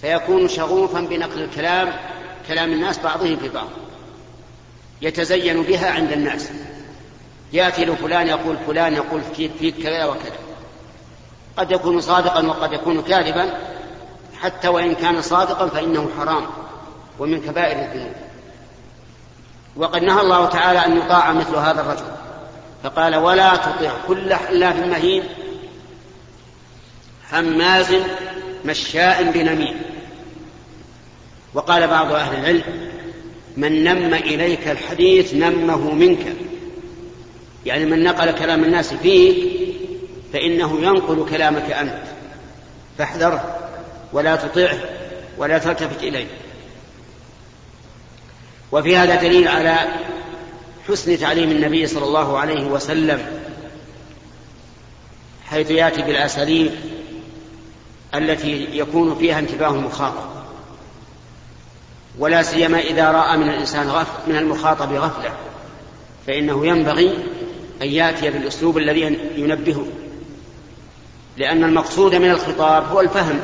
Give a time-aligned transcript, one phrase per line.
[0.00, 1.92] فيكون شغوفا بنقل الكلام
[2.48, 3.68] كلام الناس بعضهم في بعض.
[5.02, 6.48] يتزين بها عند الناس.
[7.52, 10.36] يأتي لفلان يقول فلان يقول فيك كذا وكذا.
[11.56, 13.58] قد يكون صادقا وقد يكون كاذبا.
[14.40, 16.46] حتى وإن كان صادقا فإنه حرام
[17.18, 18.12] ومن كبائر الذنوب.
[19.76, 22.16] وقد نهى الله تعالى أن يطاع مثل هذا الرجل.
[22.82, 25.22] فقال ولا تطع كل حلاف مهين
[27.32, 27.94] هماز
[28.66, 29.82] مشاء بنميم.
[31.54, 32.62] وقال بعض أهل العلم
[33.56, 36.26] من نم إليك الحديث نمه منك.
[37.66, 39.36] يعني من نقل كلام الناس فيك
[40.32, 42.02] فإنه ينقل كلامك أنت.
[42.98, 43.58] فاحذره
[44.12, 44.78] ولا تطعه
[45.38, 46.26] ولا تلتفت إليه.
[48.72, 49.76] وفي هذا دليل على
[50.88, 53.26] حسن تعليم النبي صلى الله عليه وسلم
[55.46, 56.70] حيث يأتي بالأساليب
[58.18, 60.26] التي يكون فيها انتباه المخاطب.
[62.18, 65.32] ولا سيما إذا رأى من الإنسان غف من المخاطب غفلة.
[66.26, 67.08] فإنه ينبغي
[67.82, 69.00] أن يأتي بالأسلوب الذي
[69.36, 69.86] ينبهه.
[71.36, 73.40] لأن المقصود من الخطاب هو الفهم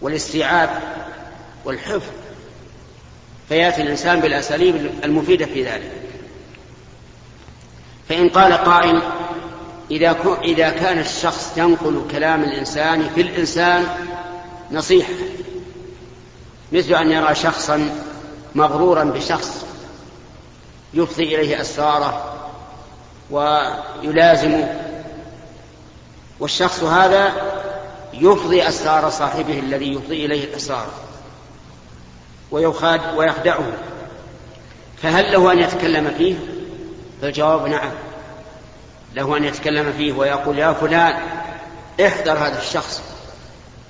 [0.00, 0.70] والاستيعاب
[1.64, 2.10] والحفظ.
[3.48, 5.92] فيأتي الإنسان بالأساليب المفيدة في ذلك.
[8.08, 9.02] فإن قال قائل
[9.90, 13.86] إذا إذا كان الشخص ينقل كلام الإنسان في الإنسان
[14.72, 15.12] نصيحة.
[16.72, 17.90] مثل أن يرى شخصا
[18.54, 19.64] مغرورا بشخص
[20.94, 22.34] يفضي إليه أسراره
[23.30, 24.80] ويلازمه
[26.40, 27.32] والشخص هذا
[28.12, 30.86] يفضي أسرار صاحبه الذي يفضي إليه الأسرار
[32.50, 33.72] ويخاد ويخدعه.
[35.02, 36.34] فهل له أن يتكلم فيه؟
[37.22, 37.90] فالجواب نعم.
[39.14, 41.14] له أن يتكلم فيه ويقول يا فلان
[42.06, 43.02] احذر هذا الشخص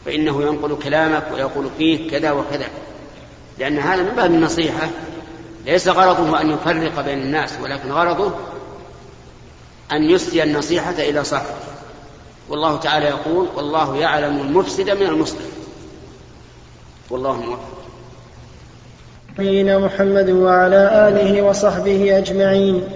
[0.04, 2.66] فإنه ينقل كلامك ويقول فيه كذا وكذا.
[3.58, 4.88] لأن هذا من باب النصيحة.
[5.66, 8.34] ليس غرضه أن يفرق بين الناس ولكن غرضه
[9.92, 11.54] أن يسدي النصيحة إلى صاحبه.
[12.48, 15.44] والله تعالى يقول والله يعلم المفسد من المصلح
[17.10, 17.68] والله موفق.
[19.32, 22.88] نبينا محمد وعلى آله وصحبه أجمعين.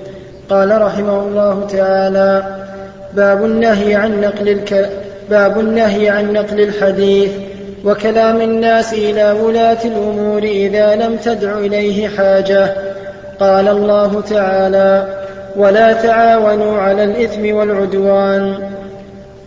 [0.51, 2.57] قال رحمه الله تعالى
[3.15, 4.91] باب النهي عن نقل الك...
[5.31, 7.31] باب النهي عن نقل الحديث
[7.85, 12.75] وكلام الناس إلى ولاة الأمور إذا لم تدع إليه حاجة.
[13.41, 15.07] قال الله تعالى
[15.57, 18.55] ولا تعاونوا على الإثم والعدوان.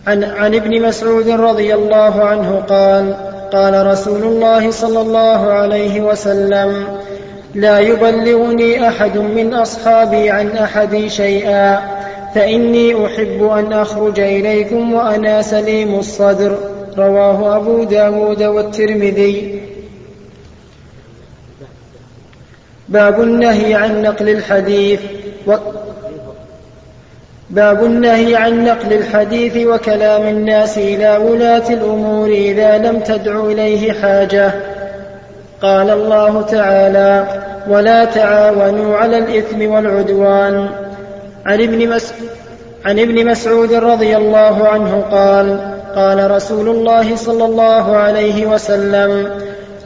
[0.06, 3.14] عن, عن ابن مسعود رضي الله عنه قال
[3.52, 6.84] قال رسول الله صلى الله عليه وسلم
[7.54, 11.80] لا يبلغني أحد من أصحابي عن أحد شيئا
[12.34, 16.58] فإني أحب أن أخرج إليكم وأنا سليم الصدر.
[16.98, 19.60] رواه أبو داود والترمذي.
[22.88, 25.00] باب النهي عن نقل الحديث
[25.46, 25.54] و
[27.50, 34.71] باب النهي عن نقل الحديث وكلام الناس إلى ولاة الأمور إذا لم تدع إليه حاجة.
[35.62, 37.26] قال الله تعالى
[37.68, 40.68] ولا تعاونوا على الإثم والعدوان.
[41.46, 42.14] عن ابن, مس...
[42.84, 45.58] عن ابن مسعود رضي الله عنه قال
[45.96, 49.30] قال رسول الله صلى الله عليه وسلم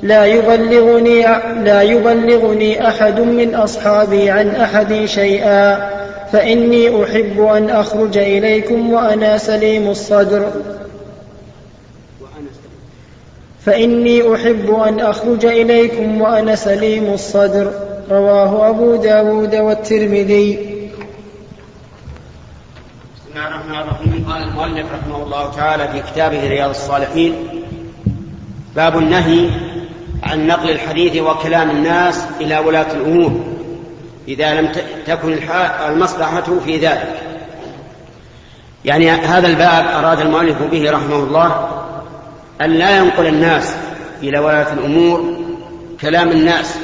[0.02, 1.22] لا يبلغني
[1.64, 5.90] لا يبلغني أحد من أصحابي عن أحد شيئا
[6.32, 10.50] فإني أحب أن أخرج إليكم وأنا سليم الصدر
[13.66, 17.72] فإني أحب أن أخرج إليكم وأنا سليم الصدر.
[18.10, 20.52] رواه أبو داود والترمذي.
[23.14, 24.26] بسم الله الرحمن الرحيم.
[24.28, 27.34] قال المؤلف رحمه الله تعالى في كتابه رياض الصالحين
[28.76, 29.50] باب النهي
[30.22, 33.44] عن نقل الحديث وكلام الناس إلى ولاة الأمور
[34.28, 34.72] إذا لم
[35.06, 35.38] تكن
[35.88, 37.22] المصلحة في ذلك.
[38.84, 41.85] يعني هذا الباب أراد المؤلف به رحمه الله
[42.60, 43.74] أن لا ينقل الناس
[44.22, 45.36] إلى ولاة الأمور
[46.00, 46.74] كلام الناس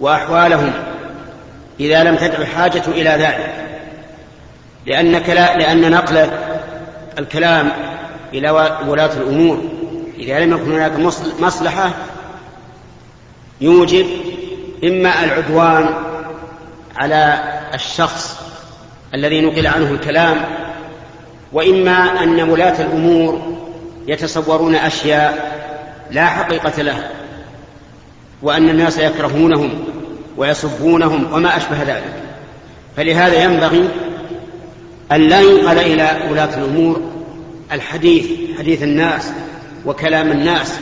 [0.00, 0.72] وأحوالهم
[1.80, 3.54] إذا لم تدع الحاجة إلى ذلك.
[4.86, 5.12] لأن,
[5.58, 6.28] لأن نقل
[7.18, 7.72] الكلام
[8.32, 8.50] إلى
[8.86, 9.62] ولاة الأمور
[10.18, 10.92] إذا لم يكن هناك
[11.40, 11.90] مصلحة
[13.60, 14.06] يوجب
[14.84, 15.86] إما العدوان
[16.96, 17.38] على
[17.74, 18.40] الشخص
[19.14, 20.36] الذي نقل عنه الكلام
[21.52, 23.53] وإما أن ولاة الأمور
[24.06, 25.54] يتصورون أشياء
[26.10, 27.10] لا حقيقة لها
[28.42, 29.84] وأن الناس يكرهونهم
[30.36, 32.12] ويسبونهم وما أشبه ذلك.
[32.96, 33.88] فلهذا ينبغي
[35.12, 37.00] أن لا ينقل إلى ولاة الأمور
[37.72, 38.26] الحديث
[38.58, 39.30] حديث الناس
[39.86, 40.78] وكلام الناس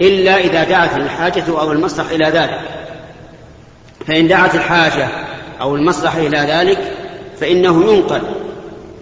[0.00, 2.60] إلا إذا دعت الحاجة أو المصلحة إلى ذلك.
[4.06, 5.08] فإن دعت الحاجة
[5.60, 6.78] أو المصلحة إلى ذلك
[7.40, 8.22] فإنه ينقل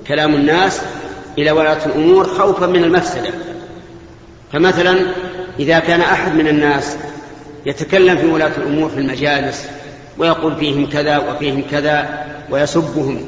[0.08, 0.82] كلام الناس
[1.38, 3.31] إلى ولاة الأمور خوفا من المفسدة.
[4.53, 4.97] فمثلا
[5.59, 6.97] إذا كان أحد من الناس
[7.67, 9.67] يتكلم في ولاة الأمور في المجالس
[10.19, 13.25] ويقول فيهم كذا وفيهم كذا ويسبهم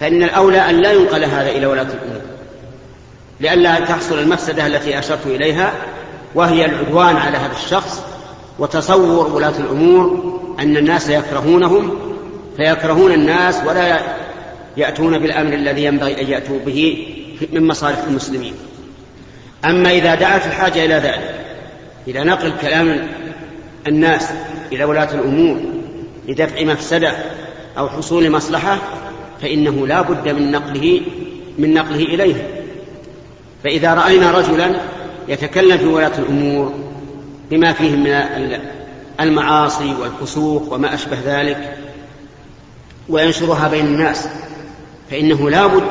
[0.00, 2.20] فإن الأولى أن لا ينقل هذا إلى ولاة الأمور
[3.40, 5.72] لئلا تحصل المفسدة التي أشرت إليها
[6.34, 8.02] وهي العدوان على هذا الشخص
[8.58, 11.98] وتصور ولاة الأمور أن الناس يكرهونهم
[12.56, 14.00] فيكرهون الناس ولا
[14.76, 17.06] يأتون بالأمر الذي ينبغي أن يأتوا به
[17.52, 18.54] من مصالح المسلمين.
[19.64, 21.44] أما إذا دعت الحاجة إلى ذلك
[22.08, 23.08] إلى نقل كلام
[23.86, 24.28] الناس
[24.72, 25.60] إلى ولاة الأمور
[26.28, 27.12] لدفع مفسدة
[27.78, 28.78] أو حصول مصلحة
[29.42, 31.00] فإنه لا بد من نقله
[31.58, 32.50] من نقله إليه.
[33.64, 34.80] فإذا رأينا رجلا
[35.28, 36.74] يتكلم في ولاة الأمور
[37.50, 38.58] بما فيه من
[39.20, 41.76] المعاصي والفسوق وما أشبه ذلك
[43.08, 44.28] وينشرها بين الناس
[45.10, 45.84] فإنه لا بد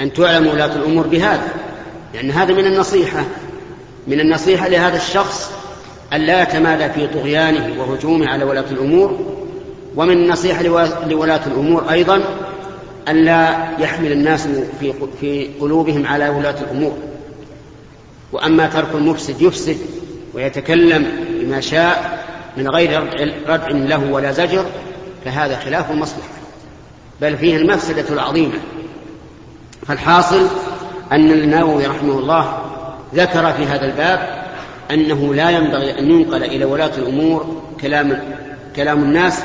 [0.00, 1.48] أن تعلم ولاة الأمور بهذا
[2.14, 3.24] لأن هذا من النصيحة
[4.06, 5.50] من النصيحة لهذا الشخص
[6.12, 9.18] أن لا يتمادى في طغيانه وهجومه على ولاة الأمور
[9.96, 10.62] ومن النصيحة
[11.08, 12.22] لولاة الأمور أيضا
[13.08, 14.48] أن لا يحمل الناس
[14.80, 16.96] في في قلوبهم على ولاة الأمور.
[18.32, 19.76] وأما ترك المفسد يفسد
[20.34, 21.06] ويتكلم
[21.40, 22.24] بما شاء
[22.56, 23.02] من غير
[23.48, 24.64] ردع له ولا زجر
[25.24, 26.39] فهذا خلاف المصلحة.
[27.20, 28.58] بل فيه المفسدة العظيمة.
[29.86, 30.46] فالحاصل
[31.12, 32.58] أن النووي رحمه الله
[33.14, 34.44] ذكر في هذا الباب
[34.90, 38.22] أنه لا ينبغي أن ينقل إلى ولاة الأمور كلام
[38.76, 39.42] كلام الناس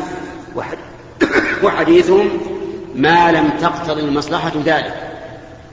[1.64, 2.30] وحديثهم
[2.96, 4.94] ما لم تقتضي المصلحة ذلك.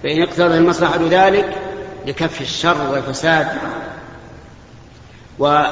[0.02, 1.54] فإن اقتضى المصلحة ذلك
[2.06, 3.46] لكف الشر والفساد
[5.38, 5.64] و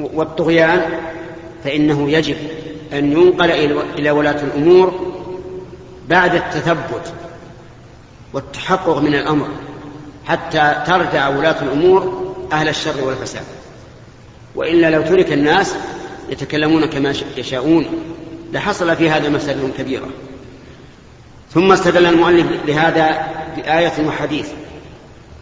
[0.00, 0.82] والطغيان
[1.64, 2.36] فإنه يجب
[2.92, 3.50] أن ينقل
[3.98, 5.12] إلى ولاة الأمور
[6.08, 7.12] بعد التثبت
[8.32, 9.48] والتحقق من الأمر
[10.26, 13.44] حتى ترجع ولاة الأمور أهل الشر والفساد.
[14.54, 15.74] وإلا لو ترك الناس
[16.28, 17.86] يتكلمون كما يشاءون
[18.52, 20.08] لحصل في هذا مسألة كبيرة.
[21.54, 23.26] ثم استدل المؤلف لهذا
[23.56, 24.48] بآية وحديث.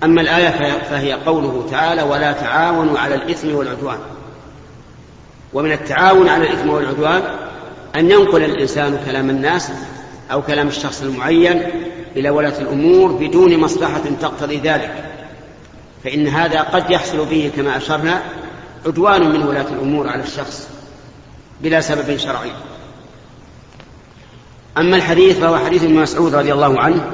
[0.05, 3.99] أما الآية فهي قوله تعالى ولا تعاونوا على الإثم والعدوان.
[5.53, 7.23] ومن التعاون على الإثم والعدوان
[7.97, 9.71] أن ينقل الإنسان كلام الناس
[10.33, 11.63] أو كلام الشخص المعين
[12.17, 15.05] إلى ولاة الأمور بدون مصلحة تقتضي ذلك.
[16.05, 18.23] فإن هذا قد يحصل به كما أشرنا
[18.87, 20.69] عدوان من ولاة الأمور على الشخص
[21.61, 22.53] بلا سبب شرعي.
[24.79, 27.11] أما الحديث فهو حديث ابن مسعود رضي الله عنه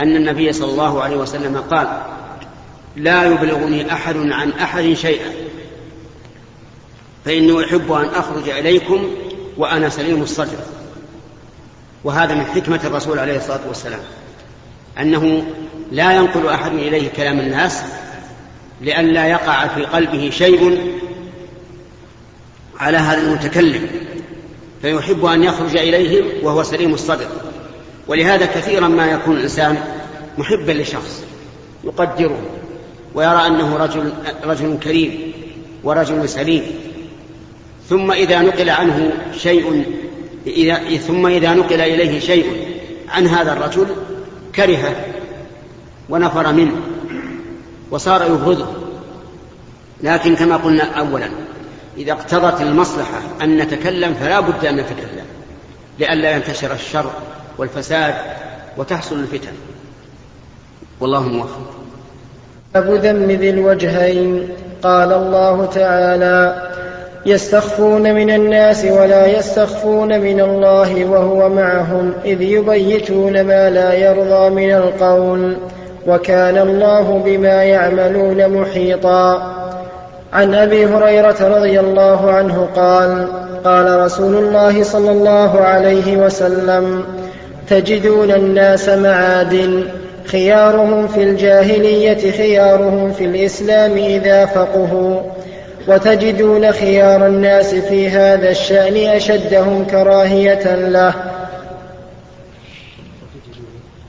[0.00, 2.02] أن النبي صلى الله عليه وسلم قال
[2.96, 5.32] لا يبلغني أحد عن أحد شيئا
[7.24, 9.10] فإني أحب أن أخرج إليكم
[9.56, 10.58] وأنا سليم الصدر.
[12.04, 14.00] وهذا من حكمة الرسول عليه الصلاة والسلام.
[15.00, 15.44] أنه
[15.92, 17.82] لا ينقل أحد إليه كلام الناس
[18.80, 20.92] لئلا يقع في قلبه شيء
[22.78, 23.86] على هذا المتكلم
[24.82, 27.26] فيحب أن يخرج إليهم وهو سليم الصدر.
[28.08, 29.78] ولهذا كثيرا ما يكون الإنسان
[30.38, 31.24] محبا لشخص
[31.84, 32.40] يقدره
[33.14, 34.12] ويرى أنه رجل,
[34.44, 35.32] رجل كريم
[35.84, 36.62] ورجل سليم
[37.88, 39.84] ثم إذا نقل عنه شيء
[40.46, 42.76] إذا ثم إذا نقل إليه شيء
[43.08, 43.86] عن هذا الرجل
[44.54, 44.96] كرهه
[46.08, 46.76] ونفر منه
[47.90, 48.66] وصار يبغضه
[50.02, 51.28] لكن كما قلنا أولا
[51.96, 55.26] إذا اقتضت المصلحة أن نتكلم فلا بد أن نتكلم
[55.98, 57.10] لئلا ينتشر الشر
[57.58, 58.14] والفساد
[58.76, 59.52] وتحصل الفتن.
[61.00, 61.70] والله موفق.
[62.74, 64.48] باب ذم ذي الوجهين
[64.82, 66.72] قال الله تعالى
[67.26, 74.74] يستخفون من الناس ولا يستخفون من الله وهو معهم إذ يبيتون ما لا يرضى من
[74.74, 75.56] القول
[76.06, 79.52] وكان الله بما يعملون محيطا.
[80.32, 83.28] عن أبي هريرة رضي الله عنه قال
[83.64, 87.04] قال رسول الله صلى الله عليه وسلم
[87.68, 89.84] تجدون الناس معادن
[90.26, 95.20] خيارهم في الجاهلية خيارهم في الإسلام إذا فقهوا.
[95.88, 101.14] وتجدون خيار الناس في هذا الشأن أشدهم كراهية له.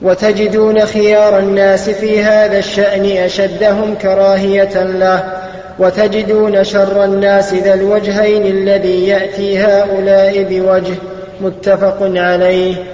[0.01, 5.23] وتجدون خيار الناس في هذا الشأن أشدهم كراهية له.
[5.79, 10.95] وتجدون شر الناس ذا الوجهين الذي يأتي هؤلاء بوجه
[11.41, 12.92] متفق عليه.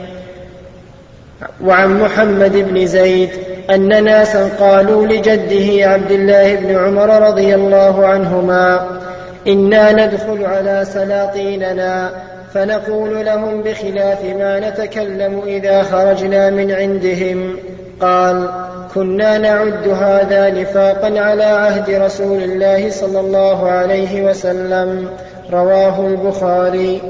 [1.64, 3.30] وعن محمد بن زيد
[3.70, 9.00] أن ناسا قالوا لجده عبد الله بن عمر رضي الله عنهما
[9.48, 12.12] إنا ندخل على سلاطيننا
[12.54, 17.56] فنقول لهم بخلاف ما نتكلم إذا خرجنا من عندهم.
[18.02, 18.50] قال
[18.96, 25.10] كنا نعد هذا نفاقا على عهد رسول الله صلى الله عليه وسلم
[25.52, 27.02] رواه البخاري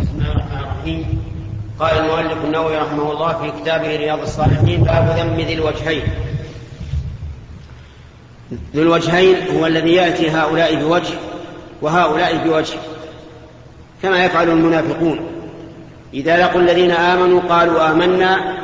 [0.00, 1.18] بسم الله الرحمن الرحيم
[1.80, 6.02] قال المؤلف النووي رحمه الله في كتابه رياض الصالحين باب ذم ذي الوجهين.
[8.74, 11.14] ذو الوجهين هو الذي يأتي هؤلاء بوجه
[11.82, 12.78] وهؤلاء بوجه
[14.02, 15.20] كما يفعل المنافقون.
[16.14, 18.58] إذا لقوا الذين آمنوا قالوا آمنا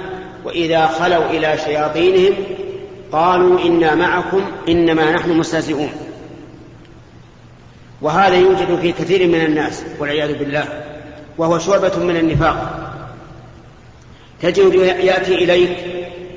[0.45, 2.35] وإذا خلوا إلى شياطينهم
[3.13, 5.91] قالوا إنا معكم إنما نحن مستهزئون.
[8.03, 10.65] وهذا يوجد في كثير من الناس والعياذ بالله
[11.39, 12.81] وهو شعبة من النفاق.
[14.43, 15.79] تجد يأتي إليك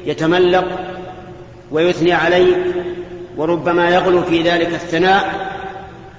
[0.05, 0.65] يتملق
[1.71, 2.57] ويثني عليك
[3.37, 5.47] وربما يغلو في ذلك الثناء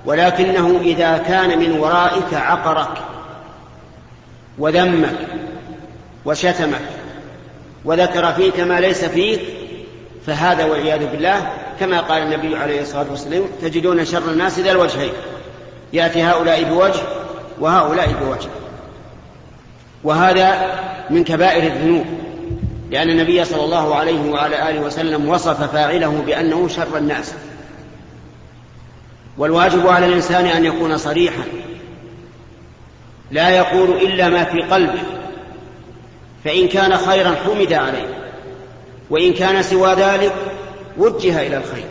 [0.07, 2.99] ولكنه إذا كان من ورائك عقرك
[4.59, 5.19] وذمك
[6.25, 6.81] وشتمك
[7.85, 9.41] وذكر فيك ما ليس فيك
[10.27, 15.13] فهذا والعياذ بالله كما قال النبي عليه الصلاة والسلام تجدون شر الناس ذا الوجهين
[15.93, 17.01] يأتي هؤلاء بوجه
[17.61, 18.49] وهؤلاء بوجه.
[20.05, 20.75] وهذا
[21.11, 22.07] من كبائر الذنوب
[22.91, 27.35] لأن النبي صلى الله عليه وعلى آله وسلم وصف فاعله بأنه شر الناس.
[29.39, 31.43] والواجب على الإنسان أن يكون صريحا
[33.31, 35.03] لا يقول إلا ما في قلبه
[36.45, 38.09] فإن كان خيرا حمد عليه
[39.11, 40.33] وإن كان سوى ذلك
[40.99, 41.87] وجه إلى الخير.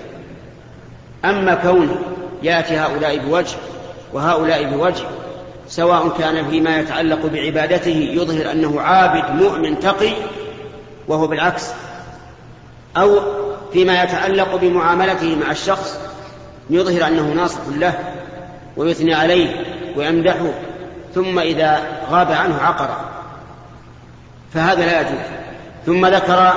[1.25, 1.95] أما كونه
[2.43, 3.57] يأتي هؤلاء بوجه
[4.13, 5.05] وهؤلاء بوجه
[5.67, 10.13] سواء كان فيما يتعلق بعبادته يظهر أنه عابد مؤمن تقي
[11.07, 11.67] وهو بالعكس.
[12.97, 13.19] أو
[13.73, 15.99] فيما يتعلق بمعاملته مع الشخص
[16.69, 17.93] يظهر أنه ناصح له
[18.77, 20.51] ويثني عليه ويمدحه
[21.15, 21.81] ثم إذا
[22.11, 22.89] غاب عنه عقر.
[24.53, 25.19] فهذا لا يجوز.
[25.85, 26.53] ثم ذكر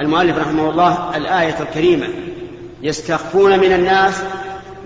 [0.00, 2.06] المؤلف رحمه الله الآية الكريمة
[2.82, 4.22] يستخفون من الناس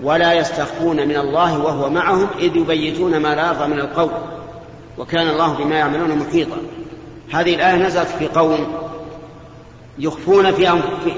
[0.03, 4.11] ولا يستخفون من الله وهو معهم إذ يبيتون ما لا يرضى من القول.
[4.97, 6.57] وكان الله بما يعملون محيطا.
[7.31, 8.67] هذه الآية نزلت في قوم
[9.99, 10.51] يخفون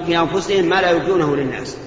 [0.06, 1.78] في أنفسهم ما لا يبدونه للناس.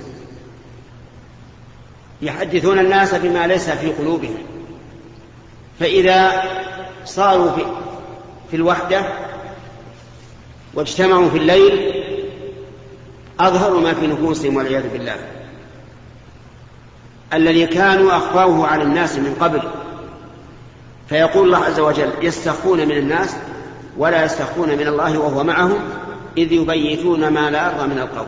[2.22, 4.38] يحدثون الناس بما ليس في قلوبهم.
[5.80, 6.42] فإذا
[7.04, 7.62] صاروا في,
[8.50, 9.04] في الوحدة
[10.74, 11.94] واجتمعوا في الليل
[13.40, 15.39] أظهروا ما في نفوسهم والعياذ بالله.
[17.34, 19.62] الذي كانوا أخفوه على الناس من قبل.
[21.08, 23.36] فيقول الله عز وجل يستخفون من الناس
[23.98, 25.78] ولا يستخفون من الله وهو معهم
[26.38, 28.26] إذ يبيتون ما لا يرضى من القول.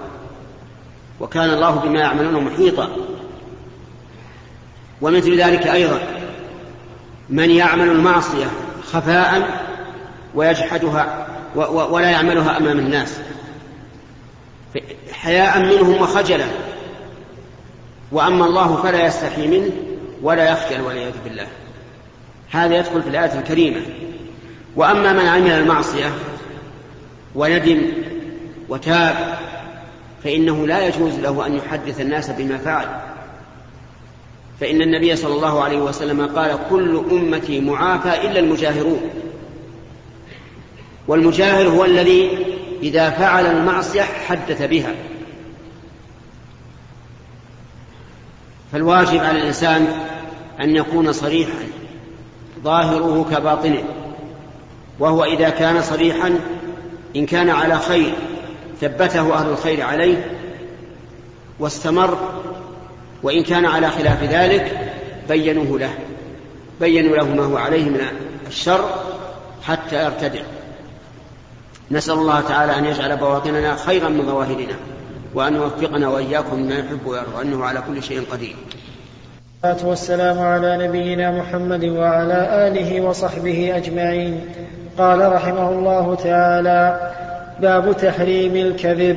[1.20, 2.88] وكان الله بما يعملون محيطا.
[5.00, 5.98] ومثل ذلك أيضا
[7.30, 8.46] من يعمل المعصية
[8.92, 9.60] خفاء
[10.34, 13.18] ويجحدها ولا يعملها أمام الناس.
[15.12, 16.46] حياء منهم وخجلا.
[18.12, 19.70] وأما الله فلا يستحي منه
[20.22, 21.46] ولا يخجل والعياذ بالله.
[22.50, 23.80] هذا يدخل في الآية الكريمة.
[24.76, 26.12] وأما من عمل المعصية
[27.34, 27.82] وندم
[28.68, 29.38] وتاب
[30.24, 32.86] فإنه لا يجوز له أن يحدث الناس بما فعل.
[34.60, 39.00] فإن النبي صلى الله عليه وسلم قال كل أمتي معافى إلا المجاهرون.
[41.08, 42.46] والمجاهر هو الذي
[42.82, 44.94] إذا فعل المعصية حدث بها.
[48.72, 49.86] فالواجب على الإنسان
[50.60, 51.64] أن يكون صريحا
[52.64, 53.84] ظاهره كباطنه.
[54.98, 56.38] وهو إذا كان صريحا
[57.16, 58.12] إن كان على خير
[58.80, 60.38] ثبته أهل الخير عليه
[61.58, 62.18] واستمر
[63.22, 64.92] وإن كان على خلاف ذلك
[65.28, 65.94] بينوه له.
[66.80, 68.00] بينوا له ما هو عليه من
[68.46, 68.90] الشر
[69.62, 70.40] حتى يرتدع.
[71.90, 74.76] نسأل الله تعالى أن يجعل بواطننا خيرا من ظواهرنا.
[75.34, 78.56] وأن يوفقنا وإياكم مما يحب ويرضى أنه على كل شيء قدير.
[79.64, 84.40] والصلاة والسلام على نبينا محمد وعلى آله وصحبه أجمعين.
[84.98, 87.10] قال رحمه الله تعالى
[87.60, 89.16] باب تحريم الكذب.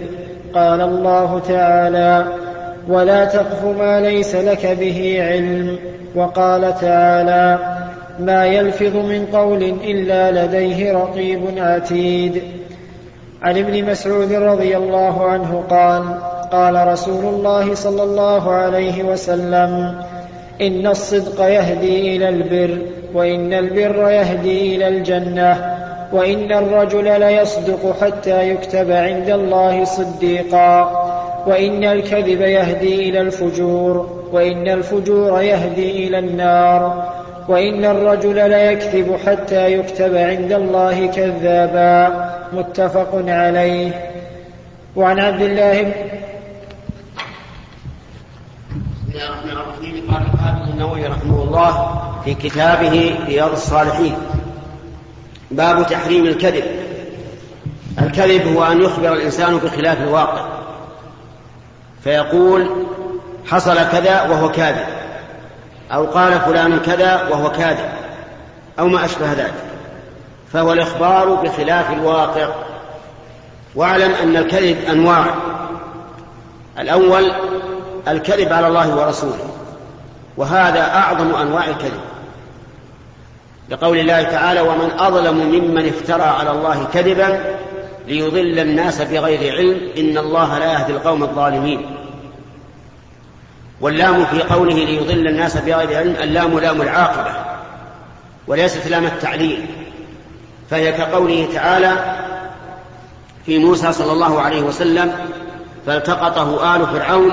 [0.53, 2.25] قال الله تعالى
[2.87, 5.79] ولا تقف ما ليس لك به علم.
[6.15, 7.59] وقال تعالى
[8.19, 12.43] ما يلفظ من قول إلا لديه رقيب عتيد.
[13.41, 16.03] عن ابن مسعود رضي الله عنه قال
[16.51, 20.01] قال رسول الله صلى الله عليه وسلم
[20.61, 22.77] إن الصدق يهدي إلى البر
[23.13, 25.75] وإن البر يهدي إلى الجنة
[26.11, 31.05] وإن الرجل ليصدق حتى يكتب عند الله صديقا
[31.47, 37.11] وإن الكذب يهدي إلى الفجور وإن الفجور يهدي إلى النار
[37.49, 42.34] وإن الرجل ليكذب حتى يكتب عند الله كذابا.
[42.55, 44.11] متفق عليه.
[44.95, 45.91] وعن عبد الله بن
[49.07, 50.11] بسم الله الرحمن الرحيم.
[50.11, 54.15] قال الحافظ النووي رحمه الله في كتابه رياض الصالحين
[55.51, 56.63] باب تحريم الكذب.
[58.01, 60.45] الكذب هو أن يخبر الإنسان بخلاف الواقع.
[62.03, 62.69] فيقول
[63.45, 64.85] حصل كذا وهو كاذب.
[65.91, 67.89] أو قال فلان كذا وهو كاذب.
[68.79, 69.53] أو ما أشبه ذلك.
[70.55, 72.47] فهو الإخبار بخلاف الواقع.
[73.75, 75.25] واعلم أن الكذب أنواع.
[76.79, 77.31] الأول
[78.07, 79.49] الكذب على الله ورسوله
[80.37, 81.99] وهذا أعظم أنواع الكذب.
[83.69, 87.57] لقول الله تعالى ومن أظلم ممن افترى على الله كذبا
[88.07, 91.95] ليضل الناس بغير علم إن الله لا يهدي القوم الظالمين.
[93.81, 97.31] واللام في قوله ليضل الناس بغير علم اللام لام العاقبة
[98.47, 99.65] وليست لام التعليل.
[100.69, 102.15] فهي كقوله تعالى
[103.45, 105.15] في موسى صلى الله عليه وسلم
[105.85, 107.31] فالتقطه آل فرعون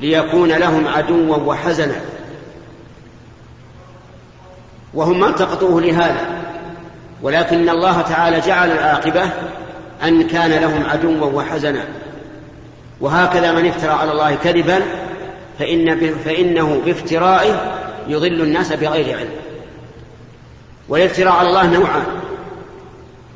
[0.00, 2.00] ليكون لهم عدوا وحزنا.
[4.94, 6.26] وهم ما التقطوه لهذا
[7.22, 9.30] ولكن الله تعالى جعل العاقبة
[10.04, 11.84] أن كان لهم عدوا وحزنا.
[13.00, 14.82] وهكذا من افترى على الله كذبا
[15.58, 19.30] فإن فإنه بافترائه يضل الناس بغير علم.
[20.88, 22.04] والافتراء على الله نوعان.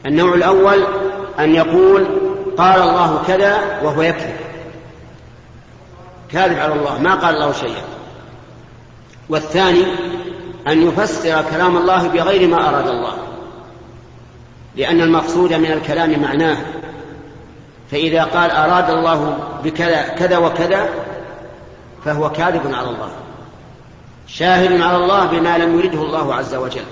[0.07, 0.85] النوع الأول
[1.39, 2.07] أن يقول
[2.59, 4.37] قال الله كذا وهو يكذب.
[6.33, 7.83] كاذب على الله ما قال الله شيئا.
[9.29, 9.85] والثاني
[10.69, 13.13] أن يفسر كلام الله بغير ما أراد الله
[14.77, 16.57] لأن المقصود من الكلام معناه.
[17.91, 20.89] فإذا قال أراد الله بكذا كذا وكذا
[22.05, 23.11] فهو كاذب على الله.
[24.27, 26.85] شاهد على الله بما لم يرده الله عز وجل.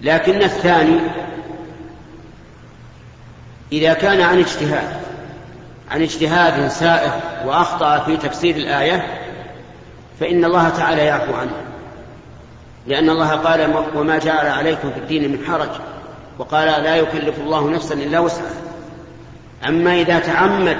[0.00, 1.00] لكن الثاني
[3.72, 4.88] إذا كان عن اجتهاد
[5.90, 7.10] عن اجتهاد سائغ
[7.44, 9.06] وأخطأ في تفسير الآية
[10.20, 11.52] فإن الله تعالى يعفو عنه.
[12.86, 15.68] لأن الله قال وما جعل عليكم في الدين من حرج
[16.38, 18.66] وقال لا يكلف الله نفسا إلا وسعها
[19.68, 20.76] أما إذا تعمد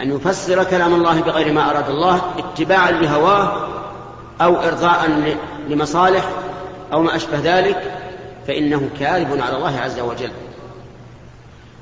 [0.00, 3.68] أن يفسر كلام الله بغير ما أراد الله اتباعا لهواه
[4.40, 5.10] أو إرضاء
[5.68, 6.24] لمصالح
[6.92, 7.92] أو ما أشبه ذلك
[8.46, 10.30] فإنه كاذب على الله عز وجل.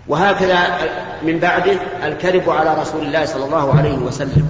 [0.08, 0.78] وهكذا
[1.22, 4.48] من بعده الكذب على رسول الله صلى الله عليه وسلم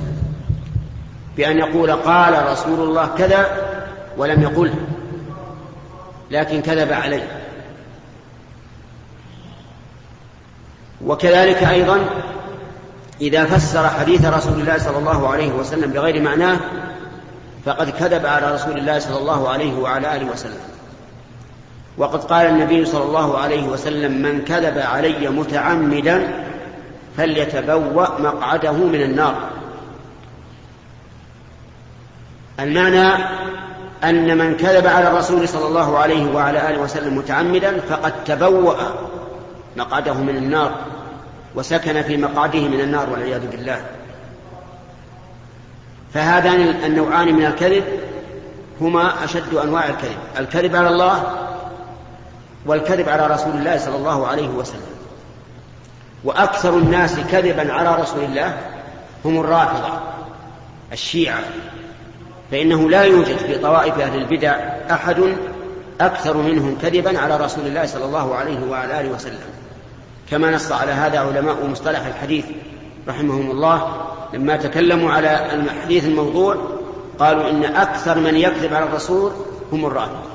[1.37, 3.47] بأن يقول قال رسول الله كذا
[4.17, 4.75] ولم يقله
[6.31, 7.43] لكن كذب عليه.
[11.07, 11.99] وكذلك أيضا
[13.21, 16.57] إذا فسر حديث رسول الله صلى الله عليه وسلم بغير معناه
[17.65, 20.61] فقد كذب على رسول الله صلى الله عليه وعلى آله وسلم.
[21.99, 26.45] وقد قال النبي صلى الله عليه وسلم من كذب علي متعمدا
[27.17, 29.35] فليتبوأ مقعده من النار.
[32.61, 33.25] المعنى
[34.05, 38.77] أن من كذب على الرسول صلى الله عليه وعلى آله وسلم متعمدا فقد تبوأ
[39.77, 40.75] مقعده من النار
[41.55, 43.85] وسكن في مقعده من النار والعياذ بالله.
[46.15, 47.85] فهذان النوعان من الكذب
[48.81, 50.19] هما أشد أنواع الكذب.
[50.39, 51.42] الكذب على الله
[52.67, 54.93] والكذب على رسول الله صلى الله عليه وسلم.
[56.25, 58.59] وأكثر الناس كذبا على رسول الله
[59.25, 60.01] هم الرافضة
[60.93, 61.41] الشيعة.
[62.51, 64.57] فإنه لا يوجد في طوائف أهل البدع
[64.91, 65.37] أحد
[66.01, 69.41] أكثر منهم كذبا على رسول الله صلى الله عليه وعلى آله وسلم.
[70.31, 72.45] كما نص على هذا علماء مصطلح الحديث
[73.09, 76.57] رحمهم الله لما تكلموا على الحديث الموضوع
[77.19, 79.33] قالوا إن أكثر من يكذب على الرسول
[79.73, 80.32] هم الرافضة.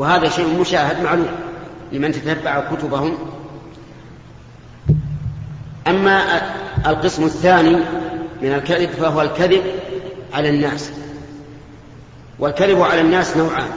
[0.00, 1.28] وهذا شيء مشاهد معلوم
[1.92, 3.18] لمن تتبع كتبهم.
[5.86, 6.42] أما
[6.86, 7.76] القسم الثاني
[8.42, 9.62] من الكذب فهو الكذب
[10.32, 10.90] على الناس.
[12.38, 13.70] والكذب على الناس نوعان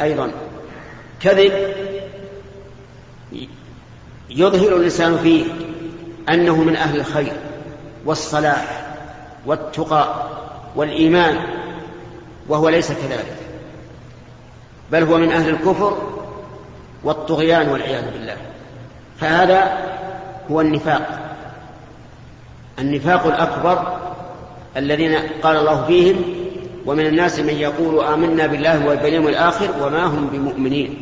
[0.00, 0.30] أيضا.
[1.20, 1.52] كذب
[4.30, 5.44] يظهر الإنسان فيه
[6.28, 7.32] أنه من أهل الخير
[8.04, 8.94] والصلاح
[9.46, 10.28] والتقى
[10.76, 11.36] والإيمان
[12.48, 13.51] وهو ليس كذلك.
[14.92, 15.98] بل هو من أهل الكفر
[17.04, 18.36] والطغيان والعياذ بالله.
[19.20, 19.78] فهذا
[20.50, 21.18] هو النفاق.
[22.78, 23.98] النفاق الأكبر
[24.76, 26.16] الذين قال الله فيهم
[26.86, 30.96] ومن الناس من يقول آمنا بالله واليوم الآخر وما هم بمؤمنين.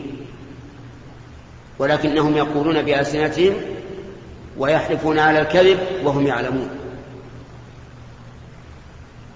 [1.79, 3.55] ولكنهم يقولون بألسنتهم
[4.59, 6.68] ويحلفون على الكذب وهم يعلمون.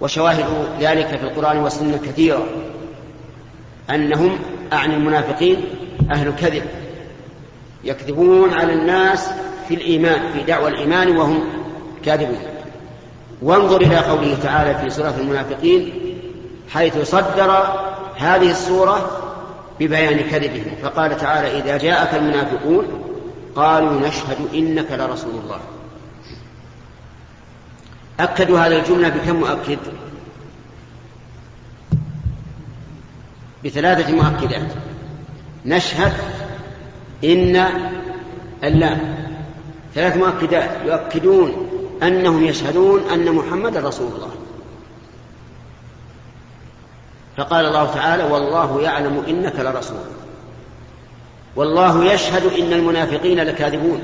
[0.00, 0.46] وشواهد
[0.80, 2.44] ذلك في القرآن والسنة كثيرة.
[3.90, 4.38] أنهم
[4.72, 5.64] أعني المنافقين
[6.10, 6.62] أهل كذب
[7.84, 9.30] يكذبون على الناس
[9.68, 11.44] في الإيمان في دعوى الإيمان وهم
[12.04, 12.38] كاذبون.
[13.42, 15.92] وانظر إلى قوله تعالى في سورة المنافقين
[16.70, 17.50] حيث صدر
[18.16, 19.20] هذه السورة
[19.80, 22.86] ببيان كذبهم فقال تعالى إذا جاءك المنافقون
[23.56, 25.60] قالوا نشهد إنك لرسول الله.
[28.20, 29.78] أكدوا هذه الجملة بكم مؤكد؟
[33.64, 34.72] بثلاثة مؤكدات.
[35.66, 36.12] نشهد
[37.24, 37.64] إن
[38.64, 39.16] اللام
[39.94, 41.68] ثلاث مؤكدات يؤكدون
[42.02, 44.30] أنهم يشهدون أن محمد رسول الله.
[47.36, 49.98] فقال الله تعالى والله يعلم إنك لرسول.
[51.56, 54.02] والله يشهد إن المنافقين لكاذبون.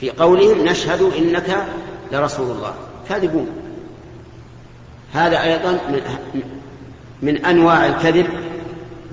[0.00, 1.66] في قولهم نشهد إنك
[2.12, 2.74] لرسول الله.
[3.08, 3.46] كاذبون.
[5.12, 6.00] هذا أيضا من,
[7.22, 8.26] من أنواع الكذب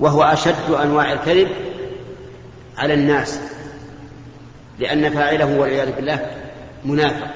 [0.02, 1.48] وهو أشد أنواع الكذب
[2.78, 3.40] على الناس
[4.78, 6.30] لأن فاعله والعياذ بالله
[6.84, 7.30] منافق.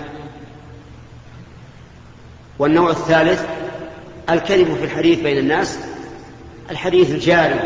[2.58, 3.44] والنوع الثالث
[4.30, 5.78] الكذب في الحديث بين الناس
[6.70, 7.60] الحديث الجاري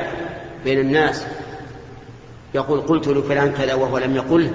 [0.64, 1.24] بين الناس.
[2.54, 4.50] يقول قلت لفلان كذا وهو لم يقله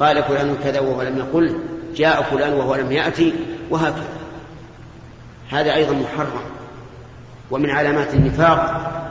[0.00, 1.54] قال فلان كذا وهو لم يقله
[1.96, 3.32] جاء فلان وهو لم يأتي
[3.70, 4.08] وهكذا.
[5.50, 6.40] هذا أيضا محرم.
[7.50, 9.07] ومن علامات النفاق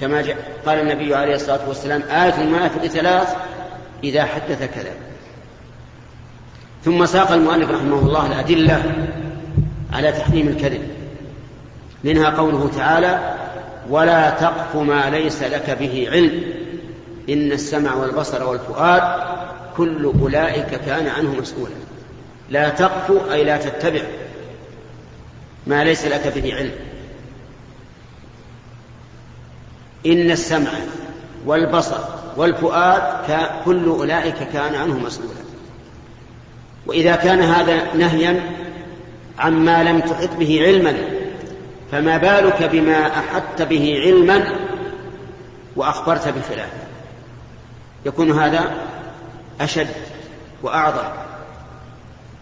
[0.00, 3.36] كما جاء قال النبي عليه الصلاة والسلام آية المنافق ثلاث
[4.04, 4.92] إذا حدث كذا.
[6.84, 8.82] ثم ساق المؤلف رحمه الله الأدلة
[9.92, 10.88] على تحريم الكذب.
[12.04, 13.34] منها قوله تعالى
[13.90, 16.42] ولا تقف ما ليس لك به علم
[17.28, 19.02] إن السمع والبصر والفؤاد
[19.76, 21.74] كل أولئك كان عنه مسؤولا.
[22.50, 24.02] لا تقف أي لا تتبع
[25.66, 26.72] ما ليس لك به علم.
[30.06, 30.70] إن السمع
[31.46, 31.98] والبصر
[32.36, 33.02] والفؤاد
[33.64, 35.44] كل أولئك كان عنه مسؤولا.
[36.86, 38.40] وإذا كان هذا نهيا
[39.38, 40.94] عما لم تحط به علما
[41.92, 44.44] فما بالك بما أحطت به علما
[45.76, 46.84] وأخبرت بخلافه
[48.06, 48.74] يكون هذا
[49.60, 49.88] أشد
[50.62, 51.08] وأعظم.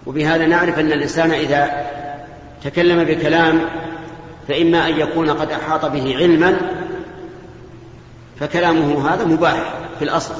[0.06, 1.86] وبهذا نعرف أن الإنسان إذا
[2.64, 3.60] تكلم بكلام
[4.48, 6.56] فإما أن يكون قد أحاط به علما
[8.42, 10.34] فكلامه هذا مباح في الأصل.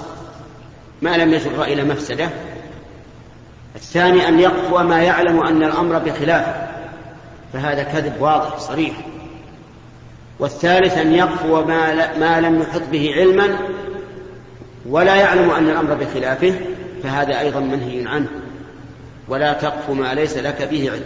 [1.02, 2.28] ما لم يجر إلى مفسدة.
[3.76, 6.54] الثاني أن يقوى ما يعلم أن الأمر بخلافه
[7.52, 8.92] فهذا كذب واضح صريح.
[10.38, 13.58] والثالث أن يقفو ما, ما لم يحط به علما
[14.86, 16.54] ولا يعلم أن الأمر بخلافه
[17.02, 18.28] فهذا أيضا منهي عنه.
[19.28, 21.04] ولا تقف ما ليس لك به علم.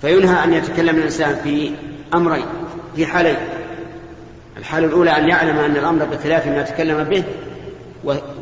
[0.00, 1.72] فينهى أن يتكلم الإنسان في
[2.14, 2.46] أمرين
[2.96, 3.36] في حالين.
[4.58, 7.24] الحالة الأولى أن يعلم أن الأمر بخلاف ما تكلم به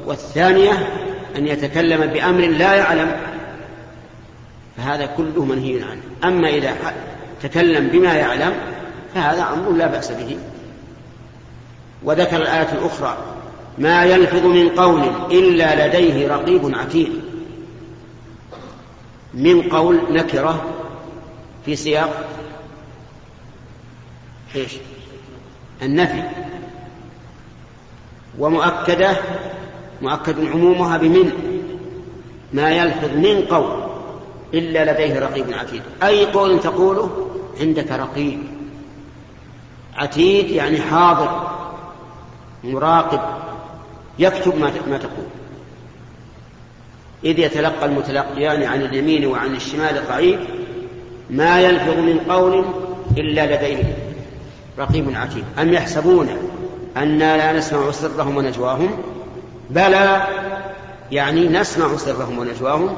[0.07, 0.73] والثانية
[1.37, 3.17] أن يتكلم بأمر لا يعلم.
[4.77, 6.03] فهذا كله منهي عنه.
[6.25, 6.75] أما إذا
[7.43, 8.53] تكلم بما يعلم
[9.15, 10.39] فهذا أمر لا بأس به.
[12.05, 13.17] وذكر الآية الأخرى
[13.79, 17.21] ما يلفظ من قول إلا لديه رقيب عتيد.
[19.35, 20.65] من قول نكرة
[21.65, 22.29] في سياق
[24.57, 24.73] إيش؟
[25.83, 26.23] النفي
[28.39, 29.17] ومؤكدة
[30.03, 31.33] مؤكد عمومها بمن؟
[32.53, 33.87] ما يلفظ من قول
[34.55, 35.83] إلا لديه رقيب عتيد.
[36.03, 38.39] أي قول تقوله؟ عندك رقيب.
[39.95, 41.51] عتيد يعني حاضر
[42.65, 43.21] مراقب
[44.19, 45.27] يكتب ما تقول.
[47.25, 50.39] إذ يتلقى المتلقيان عن اليمين وعن الشمال قعيد
[51.31, 52.65] ما يلفظ من قول
[53.17, 54.06] إلا لديه
[54.79, 55.45] رقيب عتيد.
[55.59, 56.29] أم يحسبون
[56.97, 58.91] أنا لا نسمع سرهم ونجواهم؟
[59.71, 60.27] بلى
[61.13, 62.97] يعني نسمع سرهم ونجواهم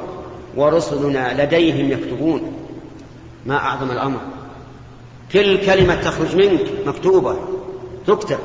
[0.56, 2.52] ورسلنا لديهم يكتبون.
[3.46, 4.20] ما أعظم الأمر.
[5.32, 7.36] كل كلمة تخرج منك مكتوبة
[8.06, 8.38] تكتب.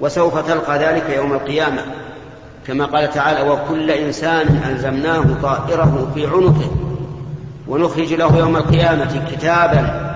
[0.00, 1.84] وسوف تلقى ذلك يوم القيامة.
[2.66, 6.70] كما قال تعالى وكل إنسان ألزمناه طائره في عنقه.
[7.68, 10.09] ونخرج له يوم القيامة كتابا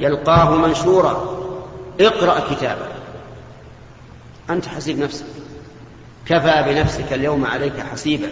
[0.00, 1.40] يلقاه منشورا.
[2.00, 2.88] اقرأ كتابا
[4.50, 5.26] أنت حسيب نفسك.
[6.26, 8.28] كفى بنفسك اليوم عليك حسيبا.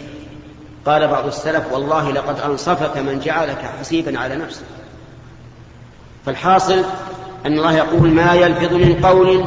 [0.86, 4.64] قال بعض السلف والله لقد أنصفك من جعلك حسيبا على نفسك.
[6.26, 6.84] فالحاصل
[7.46, 9.44] أن الله يقول ما يلفظ من قول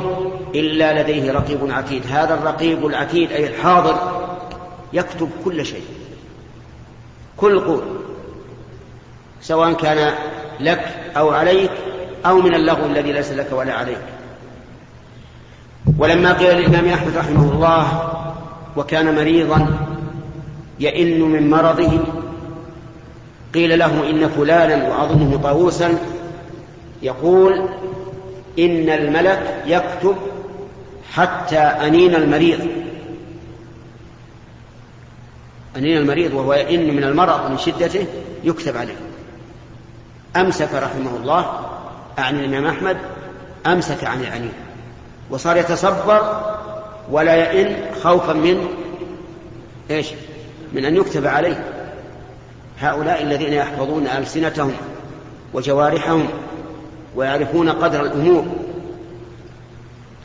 [0.55, 2.03] إلا لديه رقيب عتيد.
[2.07, 4.21] هذا الرقيب العتيد أي الحاضر
[4.93, 5.85] يكتب كل شيء.
[7.37, 7.83] كل قول.
[9.41, 10.13] سواء كان
[10.59, 11.71] لك أو عليك
[12.25, 14.01] أو من اللغو الذي ليس لك ولا عليك.
[15.97, 18.11] ولما قيل للإمام أحمد رحمه الله
[18.77, 19.67] وكان مريضا
[20.79, 21.99] يئن من مرضه
[23.53, 25.97] قيل له إن فلانا وأظنه طاووسا
[27.01, 27.69] يقول
[28.59, 30.15] إن الملك يكتب
[31.13, 32.59] حتى أنين المريض.
[35.77, 38.05] أنين المريض وهو يئن من المرض من شدته
[38.43, 38.95] يكتب عليه.
[40.35, 41.59] أمسك رحمه الله
[42.17, 42.97] عن الإمام أحمد
[43.65, 44.53] أمسك عن العنين
[45.29, 46.43] وصار يتصبر
[47.11, 48.67] ولا يئن خوفا من
[49.91, 50.07] إيش؟
[50.73, 51.63] من أن يكتب عليه.
[52.79, 54.73] هؤلاء الذين يحفظون ألسنتهم
[55.53, 56.27] وجوارحهم
[57.15, 58.45] ويعرفون قدر الأمور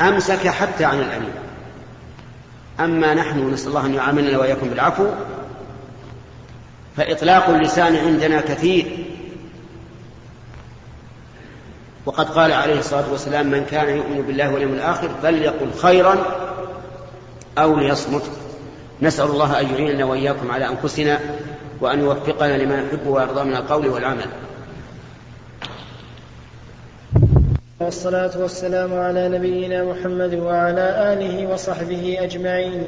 [0.01, 1.33] أمسك حتى عن الامين
[2.81, 5.07] أما نحن نسأل الله أن يعاملنا وإياكم بالعفو
[6.97, 8.87] فإطلاق اللسان عندنا كثير.
[12.07, 16.17] وقد قال عليه الصلاة والسلام من كان يؤمن بالله واليوم الآخر فليقل خيرا
[17.59, 18.23] أو ليصمت.
[19.03, 21.19] نسأل الله أن يعيننا وإياكم على أنفسنا
[21.81, 24.27] وأن يوفقنا لما يحب ويرضى من القول والعمل.
[27.81, 32.87] والصلاة والسلام على نبينا محمد وعلى آله وصحبه أجمعين.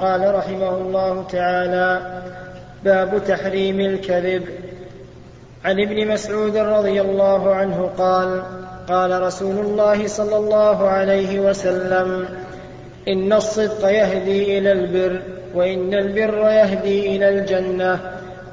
[0.00, 2.22] قال رحمه الله تعالى
[2.84, 4.59] باب تحريم الكذب.
[5.64, 8.42] عن ابن مسعود رضي الله عنه قال
[8.88, 12.28] قال رسول الله صلى الله عليه وسلم
[13.08, 15.20] إن الصدق يهدي إلى البر
[15.54, 17.98] وإن البر يهدي إلى الجنة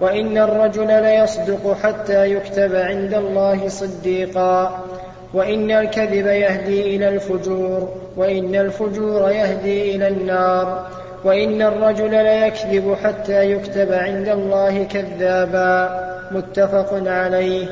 [0.02, 4.86] وإن الرجل ليصدق حتى يكتب عند الله صديقا
[5.34, 10.88] وإن الكذب يهدي إلى الفجور وإن الفجور يهدي إلى النار
[11.24, 16.07] وإن الرجل ليكذب حتى يكتب عند الله كذابا.
[16.32, 17.68] متفق عليه.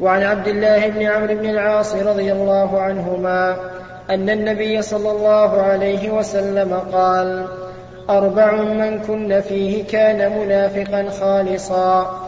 [0.00, 3.56] وعن عبد الله بن عمرو بن العاص رضي الله عنهما
[4.10, 7.46] أن النبي صلى الله عليه وسلم قال
[8.10, 12.20] أربع من كن فيه كان منافقا خالصا.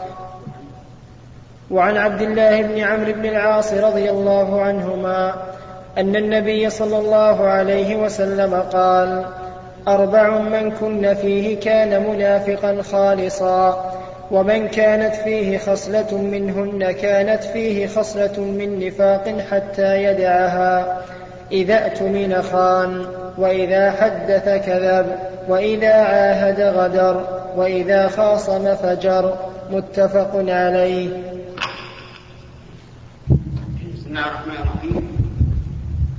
[1.71, 5.33] وعن عبد الله بن عمرو بن العاص رضي الله عنهما
[5.97, 9.25] أن النبي صلى الله عليه وسلم قال
[9.87, 13.93] أربع من كن فيه كان منافقا خالصا.
[14.31, 21.01] ومن كانت فيه خصلة منهن كانت فيه خصلة من نفاق حتى يدعها.
[21.51, 23.05] إذا اؤتمن خان
[23.37, 25.15] وإذا حدث كذب
[25.47, 29.37] وإذا عاهد غدر وإذا خاصم فجر.
[29.71, 31.09] متفق عليه.
[33.95, 35.17] بسم الله الرحمن الرحيم.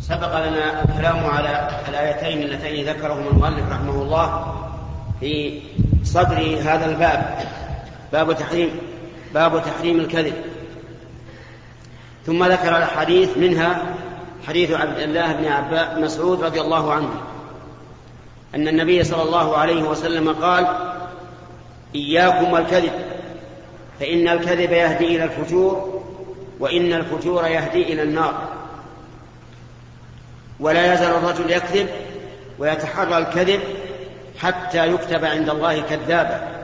[0.01, 4.55] سبق لنا الكلام على الآيتين اللتين ذكرهما المؤلف رحمه الله
[5.21, 5.61] في
[6.05, 7.25] صدر هذا الباب.
[8.13, 8.71] باب تحريم
[9.35, 10.35] باب تحريم الكذب.
[12.27, 13.95] ثم ذكر الحديث منها
[14.47, 17.11] حديث عبد الله بن عباس مسعود رضي الله عنه
[18.55, 20.67] أن النبي صلى الله عليه وسلم قال
[21.95, 22.93] إياكم والكذب
[24.01, 26.03] فإن الكذب يهدي إلى الفجور
[26.61, 28.49] وإن الفجور يهدي إلى النار.
[30.61, 31.89] ولا يزال الرجل يكذب
[32.59, 33.61] ويتحرى الكذب
[34.39, 36.58] حتى يكتب عند الله كذابا.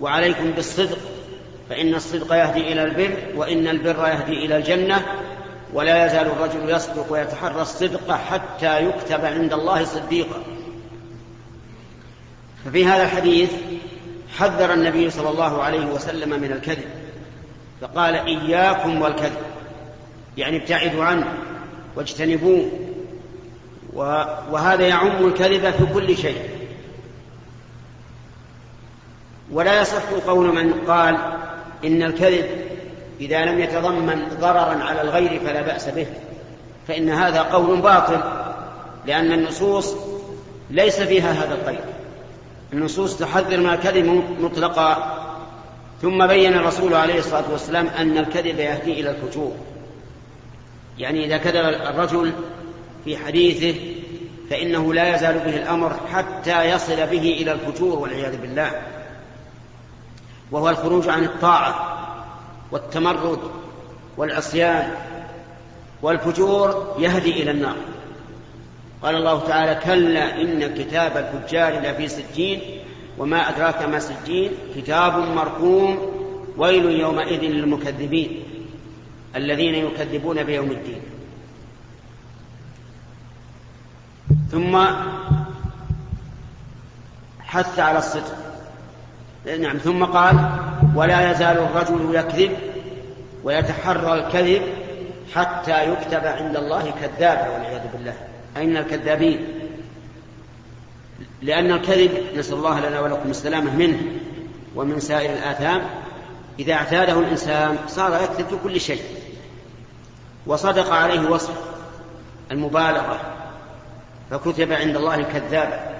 [0.00, 0.98] وعليكم بالصدق
[1.70, 5.06] فإن الصدق يهدي إلى البر وإن البر يهدي إلى الجنة.
[5.72, 10.42] ولا يزال الرجل يصدق ويتحرى الصدق حتى يكتب عند الله صديقا.
[12.64, 13.52] ففي هذا الحديث
[14.38, 16.88] حذر النبي صلى الله عليه وسلم من الكذب
[17.80, 19.42] فقال إياكم والكذب.
[20.36, 21.26] يعني ابتعدوا عنه
[21.96, 22.70] واجتنبوه
[24.50, 26.55] وهذا يعم الكذب في كل شيء.
[29.52, 31.18] ولا يصح قول من قال
[31.84, 32.46] إن الكذب
[33.20, 36.06] إذا لم يتضمن ضررا على الغير فلا بأس به
[36.88, 38.20] فإن هذا قول باطل
[39.06, 39.94] لأن النصوص
[40.70, 41.84] ليس فيها هذا القيد.
[42.72, 45.16] النصوص تحذر من الكذب مطلقا
[46.02, 49.52] ثم بين الرسول عليه الصلاة والسلام أن الكذب يهدي إلى الفجور.
[50.98, 52.32] يعني إذا كذب الرجل
[53.04, 53.80] في حديثه
[54.50, 58.70] فإنه لا يزال به الأمر حتى يصل به إلى الفجور والعياذ بالله.
[60.50, 61.96] وهو الخروج عن الطاعة
[62.72, 63.38] والتمرد
[64.16, 64.90] والعصيان
[66.02, 67.76] والفجور يهدي إلى النار.
[69.02, 72.60] قال الله تعالى كلا إن كتاب الفجار لفي سجين
[73.18, 74.50] وما أدراك ما سجين.
[74.76, 76.12] كتاب مرقوم
[76.56, 78.42] ويل يومئذ للمكذبين
[79.36, 81.00] الذين يكذبون بيوم الدين.
[84.50, 84.86] ثم
[87.40, 88.55] حث على الصدق.
[89.46, 90.50] نعم ثم قال
[90.94, 92.56] ولا يزال الرجل يكذب
[93.44, 94.62] ويتحرى الكذب
[95.34, 98.14] حتى يكتب عند الله كذابا والعياذ بالله.
[98.56, 99.46] أين الكذابين؟
[101.42, 103.98] لأن الكذب نسأل الله لنا ولكم السلامة منه
[104.76, 105.82] ومن سائر الآثام
[106.58, 109.02] إذا اعتاده الإنسان صار يكذب في كل شيء.
[110.46, 111.54] وصدق عليه وصف
[112.50, 113.20] المبالغة
[114.30, 115.96] فكتب عند الله كذابا.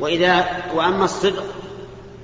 [0.00, 1.44] وإذا وأما الصدق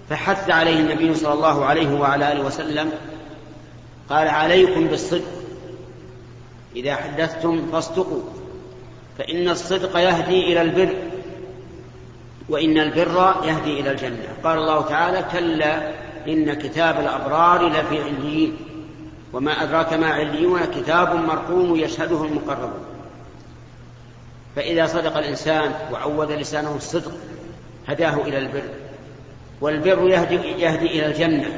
[0.08, 2.90] فحث عليه النبي صلى الله عليه وعلى آله وسلم
[4.10, 5.42] قال عليكم بالصدق.
[6.76, 8.22] إذا حدثتم فاصدقوا
[9.18, 10.94] فإن الصدق يهدي إلى البر
[12.48, 14.28] وإن البر يهدي إلى الجنة.
[14.44, 15.92] قال الله تعالى كلا
[16.28, 18.56] إن كتاب الأبرار لفي عليين
[19.32, 22.84] وما أدراك ما عليون كتاب مرقوم يشهده المقربون.
[24.56, 27.12] فإذا صدق الإنسان وعود لسانه الصدق
[27.88, 28.62] هداه إلى البر.
[29.62, 31.48] والبر يهدي, يهدي إلى الجنة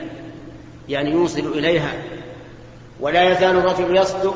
[0.89, 1.93] يعني يوصل إليها.
[3.01, 4.35] ولا يزال الرجل يصدق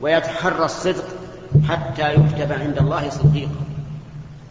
[0.00, 1.04] ويتحرى الصدق
[1.68, 3.60] حتى يكتب عند الله صديقا.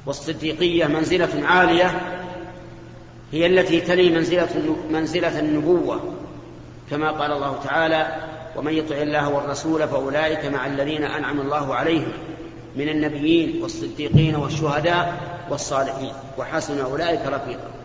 [0.05, 2.01] والصديقية منزلة عالية
[3.31, 5.99] هي التي تلي منزلة, منزلة النبوة
[6.89, 8.15] كما قال الله تعالى
[8.55, 12.11] ومن يطع الله والرسول فأولئك مع الذين أنعم الله عليهم
[12.75, 15.17] من النبيين والصديقين والشهداء
[15.49, 17.80] والصالحين وحسن أولئك رفيقا.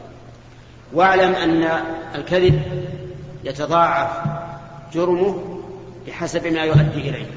[0.92, 1.82] واعلم أن
[2.14, 2.62] الكذب
[3.44, 4.10] يتضاعف
[4.94, 5.60] جرمه
[6.06, 7.30] بحسب ما يؤدي إليه.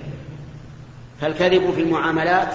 [1.21, 2.53] فالكذب في المعاملات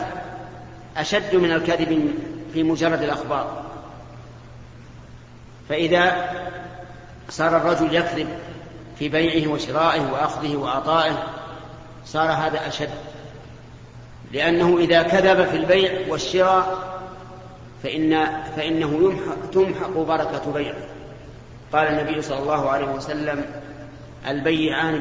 [0.97, 2.15] أشد من الكذب
[2.53, 3.63] في مجرد الأخبار.
[5.69, 6.31] فإذا
[7.31, 8.29] صار الرجل يكذب
[8.99, 11.23] في بيعه وشرائه وأخذه وعطائه
[12.07, 12.91] صار هذا أشد.
[14.33, 16.84] لأنه إذا كذب في البيع والشراء
[17.85, 20.75] فإن فإنه يمحق تمحق بركة بيعه.
[21.73, 23.45] قال النبي صلى الله عليه وسلم
[24.29, 25.01] البيعان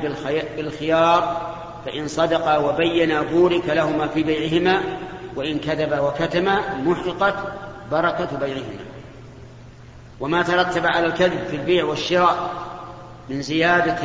[0.57, 1.53] بالخيار
[1.85, 4.81] فإن صدقا وبينا بورك لهما في بيعهما
[5.35, 7.35] وإن كذبا وكتما محقت
[7.91, 8.83] بركة بيعهما.
[10.19, 12.51] وما ترتب على الكذب في البيع والشراء
[13.29, 13.95] من زيادة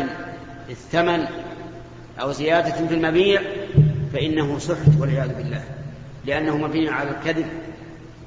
[0.67, 1.25] في الثمن
[2.21, 3.43] أو زيادة في المبيع
[4.13, 5.65] فإنه سحت والعياذ بالله
[6.25, 7.47] لأنه مبني على الكذب.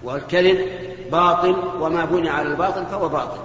[0.03, 0.67] والكذب
[1.11, 3.39] باطل وما بني على الباطل فهو باطل.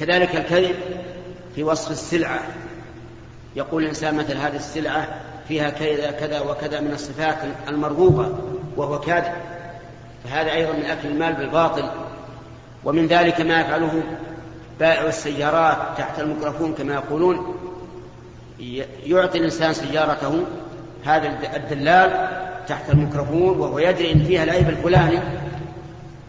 [0.00, 0.76] كذلك الكذب
[1.54, 2.40] في وصف السلعة.
[3.56, 5.08] يقول الإنسان مثل هذه السلعة
[5.48, 7.36] فيها كذا كذا وكذا من الصفات
[7.68, 8.38] المرغوبة
[8.76, 9.32] وهو كاذب.
[10.24, 11.84] فهذا أيضا من أكل المال بالباطل.
[12.84, 14.02] ومن ذلك ما يفعله
[14.80, 17.56] بائع السيارات تحت الميكروفون كما يقولون.
[19.06, 20.44] يعطي الإنسان سيارته.
[21.04, 22.28] هذا الدلال
[22.68, 25.18] تحت الميكروفون وهو يدري أن فيها العيب الفلاني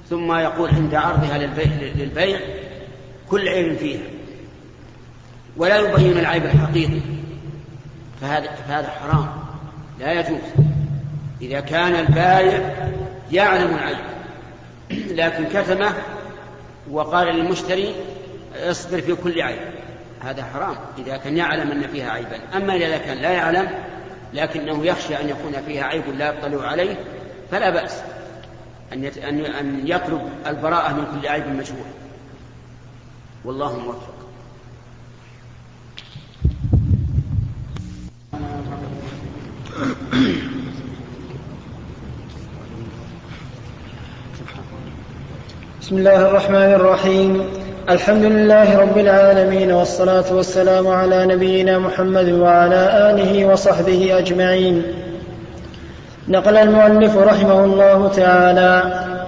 [0.09, 1.37] ثم يقول عند عرضها
[1.95, 2.39] للبيع,
[3.29, 4.01] كل عيب فيها.
[5.57, 6.99] ولا يبين العيب الحقيقي.
[8.21, 9.27] فهذا فهذا حرام.
[9.99, 10.39] لا يجوز.
[11.41, 12.75] إذا كان البائع
[13.31, 13.97] يعلم العيب
[14.91, 15.93] لكن كتمه
[16.91, 17.95] وقال للمشتري
[18.55, 19.59] اصبر في كل عيب
[20.21, 20.75] هذا حرام.
[20.97, 22.39] إذا كان يعلم أن فيها عيبا.
[22.55, 23.67] أما إذا كان لا يعلم
[24.33, 26.95] لكنه يخشى أن يكون فيها عيب لا يطلع عليه
[27.51, 28.01] فلا بأس
[28.93, 29.05] أن
[29.59, 31.85] أن يطلب البراءة من كل عيب مشهور
[33.45, 34.13] والله موفق.
[45.81, 47.62] بسم الله الرحمن الرحيم.
[47.89, 54.83] الحمد لله رب العالمين والصلاة والسلام على نبينا محمد وعلى آله وصحبه أجمعين.
[56.27, 58.83] نقل المؤلف رحمه الله تعالى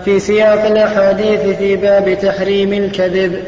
[0.06, 3.44] في سياق الأحاديث في باب تحريم الكذب.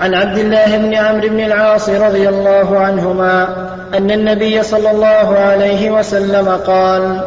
[0.00, 3.48] عن عبد الله بن عمرو بن العاص رضي الله عنهما
[3.94, 7.20] أن النبي صلى الله عليه وسلم قال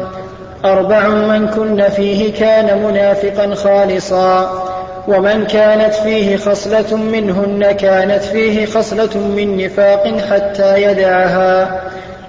[0.64, 4.64] أربع من كن فيه كان منافقا خالصا.
[5.08, 11.80] ومن كانت فيه خصلة منهن كانت فيه خصلة من نفاق حتى يدعها.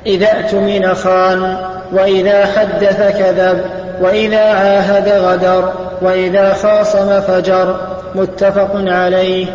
[0.05, 1.57] إذا اؤتمن خان
[1.91, 3.65] وإذا حدث كذب
[4.01, 7.79] وإذا عاهد غدر وإذا خاصم فجر.
[8.15, 9.47] متفق عليه.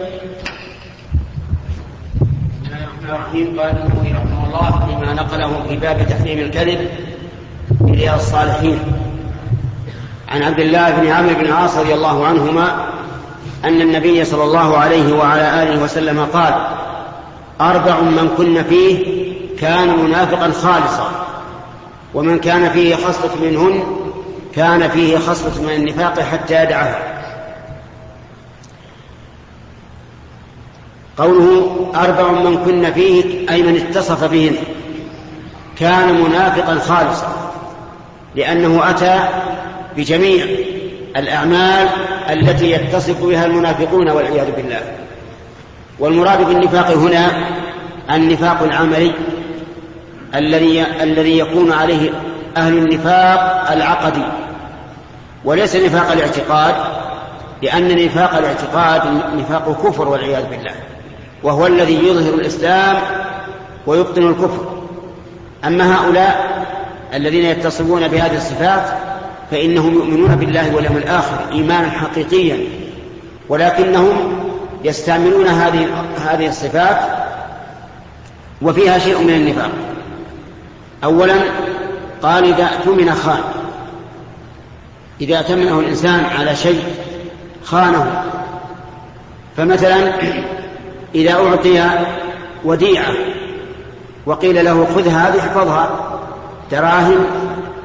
[3.04, 3.74] الرحيم قال
[4.14, 6.88] رحمه الله فيما نقله في باب تحريم الكذب
[7.86, 8.78] في رياض الصالحين.
[10.28, 12.93] عن عبد الله بن عمرو بن العاص رضي الله عنهما
[13.64, 16.54] أن النبي صلى الله عليه وعلى آله وسلم قال
[17.60, 19.24] أربع من كن فيه
[19.60, 21.26] كان منافقا خالصا
[22.14, 23.84] ومن كان فيه خصلة منهن
[24.54, 27.14] كان فيه خصلة من النفاق حتى يدعها
[31.18, 34.56] قوله أربع من كن فيه أي من اتصف بهن
[35.78, 37.52] كان منافقا خالصا
[38.36, 39.28] لأنه أتى
[39.96, 40.46] بجميع
[41.16, 41.88] الأعمال
[42.30, 44.80] التي يتصف بها المنافقون والعياذ بالله.
[45.98, 47.30] والمراد بالنفاق هنا
[48.10, 49.12] النفاق العملي
[50.34, 52.10] الذي الذي يكون عليه
[52.56, 54.24] أهل النفاق العقدي.
[55.44, 56.74] وليس نفاق الاعتقاد
[57.62, 60.72] لأن نفاق الاعتقاد نفاق كفر والعياذ بالله.
[61.42, 62.96] وهو الذي يظهر الإسلام
[63.86, 64.84] ويبطن الكفر.
[65.64, 66.64] أما هؤلاء
[67.14, 68.84] الذين يتصفون بهذه الصفات
[69.50, 72.58] فإنهم يؤمنون بالله واليوم الآخر إيمانا حقيقيا
[73.48, 74.32] ولكنهم
[74.84, 75.86] يستعملون هذه
[76.16, 76.98] هذه الصفات
[78.62, 79.70] وفيها شيء من النفاق.
[81.04, 81.36] أولا
[82.22, 83.40] قال إذا اؤتمن خان
[85.20, 86.82] إذا اؤتمنه الإنسان على شيء
[87.64, 88.22] خانه
[89.56, 90.12] فمثلا
[91.14, 91.90] إذا أعطي
[92.64, 93.12] وديعة
[94.26, 95.90] وقيل له خذ هذه احفظها
[96.70, 97.26] دراهم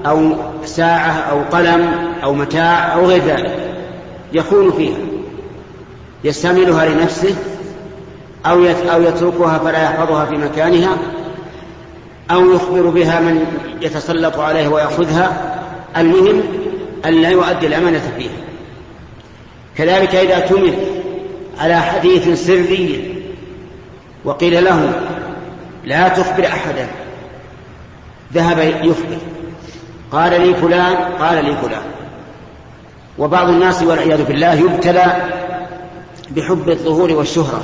[0.06, 0.36] أو
[0.66, 1.94] ساعة أو قلم
[2.24, 3.76] أو متاع أو غير ذلك
[4.34, 4.98] يخون فيها
[6.24, 7.36] يستعملها لنفسه
[8.46, 10.98] أو أو يتركها فلا يحفظها في مكانها
[12.32, 13.46] أو يخبر بها من
[13.82, 15.56] يتسلط عليه ويأخذها
[15.98, 16.42] المهم
[17.06, 18.32] أن لا يؤدي الأمانة فيها.
[19.78, 20.74] كذلك إذا اؤتمن
[21.60, 23.16] على حديث سري
[24.26, 24.94] وقيل له
[25.86, 26.88] لا تخبر أحدا
[28.34, 29.18] ذهب يخبر.
[30.12, 31.82] قال لي فلان قال لي فلان.
[33.18, 35.30] وبعض الناس والعياذ بالله يبتلى
[36.32, 37.62] بحب الظهور والشهرة.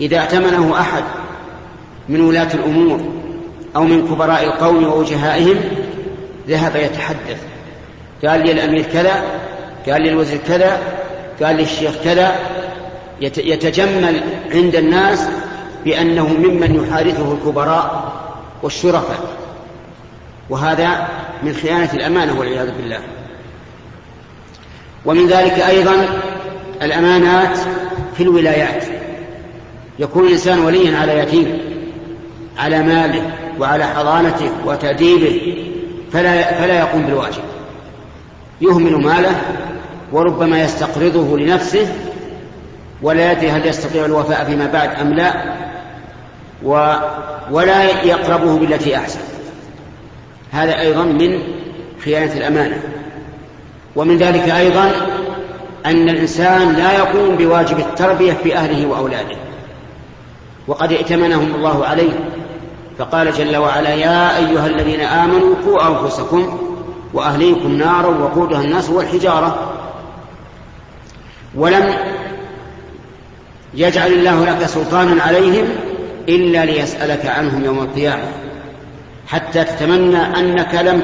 [0.00, 1.04] إذا ائتمنه أحد
[2.08, 3.00] من ولاة الأمور
[3.76, 5.60] أو من كبراء القوم ووجهائهم
[6.48, 7.42] ذهب يتحدث.
[8.24, 9.22] قال لي الأمير كذا
[9.88, 10.78] قال لي الوزير كذا
[11.42, 12.36] قال لي الشيخ كذا.
[13.20, 14.20] يتجمل
[14.50, 15.28] عند الناس
[15.84, 18.12] بأنه ممن يحادثه الكبراء
[18.62, 19.18] والشرفاء.
[20.50, 21.08] وهذا
[21.42, 23.00] من خيانة الأمانة والعياذ بالله.
[25.04, 25.94] ومن ذلك أيضا
[26.82, 27.58] الأمانات
[28.16, 28.84] في الولايات.
[29.98, 31.58] يكون الإنسان وليا على يتيم
[32.58, 33.30] على ماله
[33.60, 35.56] وعلى حضانته وتأديبه
[36.12, 37.42] فلا, فلا يقوم بالواجب.
[38.60, 39.40] يهمل ماله
[40.12, 41.86] وربما يستقرضه لنفسه
[43.02, 45.54] ولا يدري هل يستطيع الوفاء فيما بعد أم لا
[46.62, 46.94] و
[47.50, 49.33] ولا يقربه بالتي أحسن.
[50.54, 51.38] هذا أيضا من
[52.04, 52.82] خيانة الأمانة.
[53.96, 54.90] ومن ذلك أيضا
[55.86, 59.36] أن الإنسان لا يقوم بواجب التربية في أهله وأولاده.
[60.66, 62.12] وقد ائتمنهم الله عليه
[62.98, 66.58] فقال جل وعلا يا أيها الذين آمنوا قوا أنفسكم
[67.14, 69.72] وأهليكم نارا وقودها الناس والحجارة.
[71.54, 71.94] ولم
[73.74, 75.64] يجعل الله لك سلطانا عليهم
[76.28, 78.43] إلا ليسألك عنهم يوم القيامة.
[79.26, 81.02] حتى تتمنى أنك لم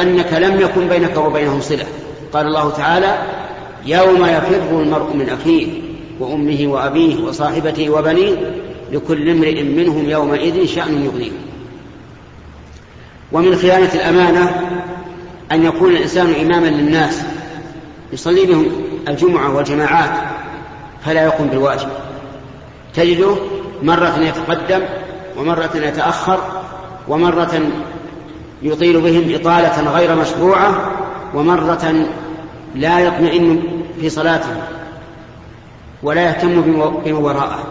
[0.00, 1.86] أنك لم يكن بينك وبينهم صلة.
[2.32, 3.18] قال الله تعالى
[3.86, 5.66] يوم يفر المرء من أخيه
[6.20, 8.36] وأمه وأبيه وصاحبته وبنيه
[8.92, 11.32] لكل امرئ منهم يومئذ شأن يغنيه.
[13.32, 14.70] ومن خيانة الأمانة
[15.52, 17.22] أن يكون الإنسان إماما للناس
[18.12, 18.66] يصلي بهم
[19.08, 20.10] الجمعة والجماعات
[21.04, 21.88] فلا يقوم بالواجب.
[22.94, 23.36] تجده
[23.82, 24.80] مرة يتقدم
[25.38, 26.40] ومرة يتأخر
[27.08, 27.60] ومرة
[28.62, 30.92] يطيل بهم إطالة غير مشروعة
[31.34, 32.06] ومرة
[32.74, 33.62] لا يطمئن
[34.00, 34.62] في صلاته
[36.02, 36.60] ولا يهتم
[37.04, 37.64] بما وراءه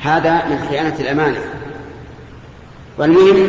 [0.00, 1.40] هذا من خيانة الأمانة.
[2.98, 3.48] والمهم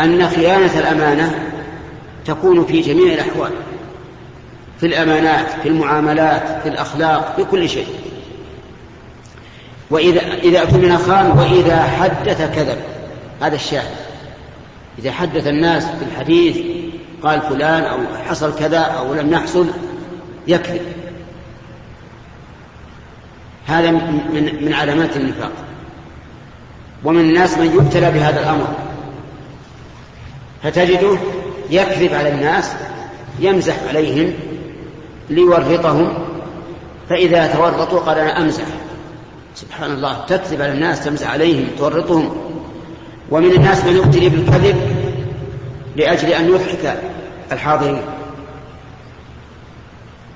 [0.00, 1.48] أن خيانة الأمانة
[2.24, 3.50] تكون في جميع الأحوال
[4.80, 7.86] في الأمانات في المعاملات في الأخلاق في كل شيء.
[9.92, 12.78] وإذا إذا اؤتمن خان وإذا حدث كذب.
[13.42, 13.90] هذا الشاهد.
[14.98, 16.58] إذا حدث الناس بالحديث
[17.22, 19.66] قال فلان أو حصل كذا أو لم يحصل
[20.46, 20.80] يكذب.
[23.66, 25.52] هذا من من علامات النفاق.
[27.04, 28.68] ومن الناس من يبتلى بهذا الأمر.
[30.62, 31.18] فتجده
[31.70, 32.72] يكذب على الناس
[33.40, 34.32] يمزح عليهم
[35.30, 36.14] ليورطهم.
[37.08, 38.64] فإذا تورطوا قال أنا أمزح.
[39.54, 42.36] سبحان الله تكذب على الناس تمزح عليهم تورطهم.
[43.30, 44.76] ومن الناس من يبتلي بالكذب
[45.96, 46.98] لأجل أن يضحك
[47.52, 48.02] الحاضرين.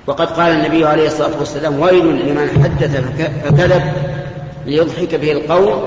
[0.06, 2.96] وقد قال النبي عليه الصلاة والسلام ويل لمن حدث
[3.44, 3.92] فكذب
[4.66, 5.82] ليضحك به القوم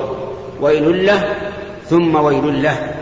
[0.62, 1.36] ويل له
[1.90, 2.94] ثم ويل له.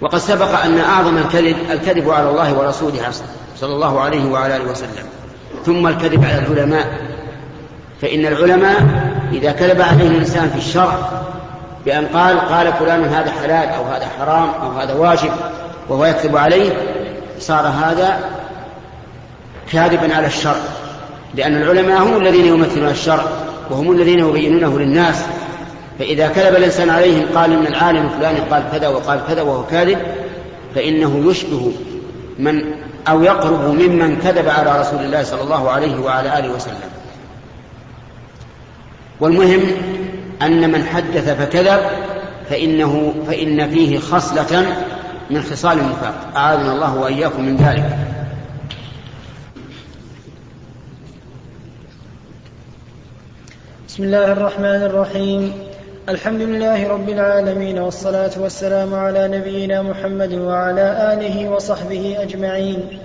[0.00, 3.10] وقد سبق أن أعظم الكذب الكذب على الله ورسوله
[3.56, 5.06] صلى الله عليه وعلى آله وسلم
[5.64, 7.09] ثم الكذب على العلماء.
[8.02, 8.76] فإن العلماء
[9.32, 10.98] إذا كذب عليهم الإنسان في الشرع
[11.84, 15.30] بأن قال قال فلان هذا حلال أو هذا حرام أو هذا واجب
[15.88, 16.72] وهو يكذب عليه
[17.38, 18.18] صار هذا
[19.72, 20.60] كاذبا على الشرع.
[21.34, 23.24] لأن العلماء هم الذين يمثلون الشرع
[23.70, 25.24] وهم الذين يبينونه للناس.
[25.98, 29.98] فإذا كذب الإنسان عليهم قال إن العالم الفلاني قال كذا وقال كذا وهو كاذب
[30.74, 31.72] فإنه يشبه
[32.38, 32.62] من
[33.08, 36.99] أو يقرب ممن كذب على رسول الله صلى الله عليه وعلى آله وسلم.
[39.20, 39.60] والمهم
[40.42, 41.80] أن من حدث فكذب
[42.50, 44.66] فإنه فإن فيه خصلة
[45.30, 46.14] من خصال النفاق.
[46.36, 47.96] أعاذنا الله وإياكم من ذلك.
[53.88, 55.52] بسم الله الرحمن الرحيم.
[56.08, 62.98] الحمد لله رب العالمين والصلاة والسلام على نبينا محمد وعلى آله وصحبه أجمعين.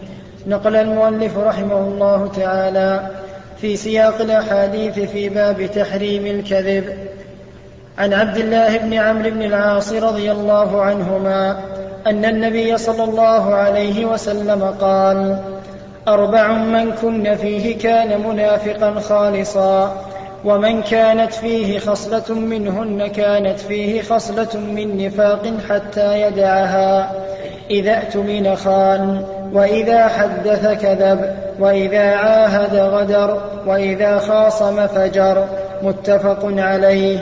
[0.48, 3.10] نقل المؤلف رحمه الله تعالى
[3.66, 6.84] في سياق الأحاديث في باب تحريم الكذب.
[7.98, 11.58] عن عبد الله بن عمرو بن العاص رضي الله عنهما
[12.08, 15.40] أن النبي صلى الله عليه وسلم قال
[16.08, 20.06] أربع من كن فيه كان منافقا خالصا
[20.44, 27.12] ومن كانت فيه خصلة منهن كانت فيه خصلة من نفاق حتى يدعها
[27.70, 31.45] إذا اؤتمن خان وإذا حدث كذب.
[31.60, 35.46] وإذا عاهد غدر وإذا خاصم فجر
[35.82, 37.20] متفق عليه.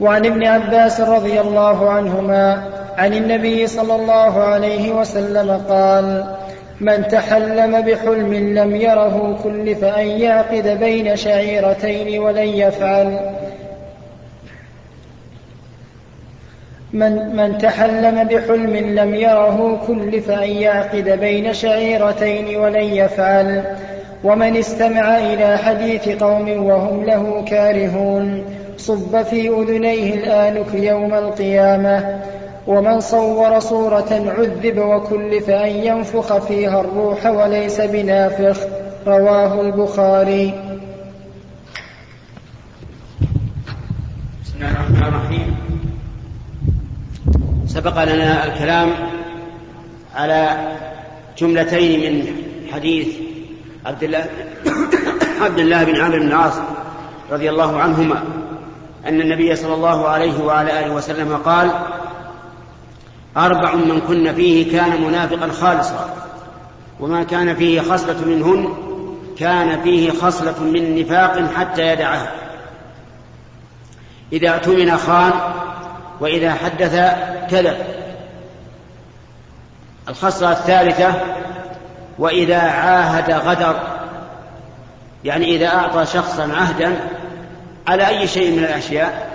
[0.00, 2.62] وعن ابن عباس رضي الله عنهما
[2.98, 6.24] عن النبي صلى الله عليه وسلم قال
[6.80, 13.31] من تحلم بحلم لم يره كلف أن يعقد بين شعيرتين ولن يفعل.
[16.92, 23.62] من, من تحلم بحلم لم يره كلف أن يعقد بين شعيرتين ولن يفعل.
[24.24, 28.44] ومن استمع إلى حديث قوم وهم له كارهون.
[28.76, 32.20] صب في أذنيه الآنك يوم القيامة.
[32.66, 38.60] ومن صور صورة عذب وكلف أن ينفخ فيها الروح وليس بنافخ.
[39.06, 40.54] رواه البخاري.
[44.44, 45.51] بسم الله الرحمن الرحيم.
[47.66, 48.92] سبق لنا الكلام
[50.14, 50.72] على
[51.38, 53.08] جملتين من حديث
[53.86, 54.26] عبد الله
[55.44, 56.54] عبد الله بن عامر بن العاص
[57.30, 58.24] رضي الله عنهما
[59.06, 61.70] أن النبي صلى الله عليه وعلى آله وسلم قال
[63.36, 66.14] أربع من كن فيه كان منافقا خالصا
[67.00, 68.68] وما كان فيه خصلة منهن
[69.38, 72.32] كان فيه خصلة من نفاق حتى يدعها
[74.32, 75.32] إذا اؤتمن خان
[76.20, 76.94] وإذا حدث
[77.52, 77.76] كذب
[80.08, 81.14] الخصلة الثالثة
[82.18, 83.76] وإذا عاهد غدر
[85.24, 86.96] يعني إذا أعطى شخصا عهدا
[87.88, 89.30] على أي شيء من الأشياء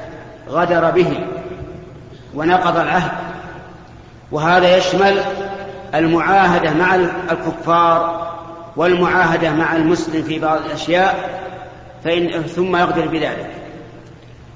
[0.49, 1.28] غدر به
[2.36, 3.11] ونقض العهد.
[4.32, 5.22] وهذا يشمل
[5.95, 6.95] المعاهدة مع
[7.32, 8.28] الكفار
[8.76, 11.39] والمعاهدة مع المسلم في بعض الأشياء
[12.03, 13.51] فإن ثم يغدر بذلك.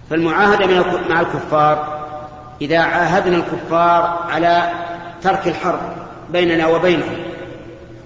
[0.09, 2.00] فالمعاهدة مع الكفار
[2.61, 4.71] إذا عاهدنا الكفار على
[5.21, 5.79] ترك الحرب
[6.29, 7.17] بيننا وبينهم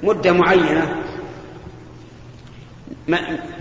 [0.04, 0.96] مدة معينة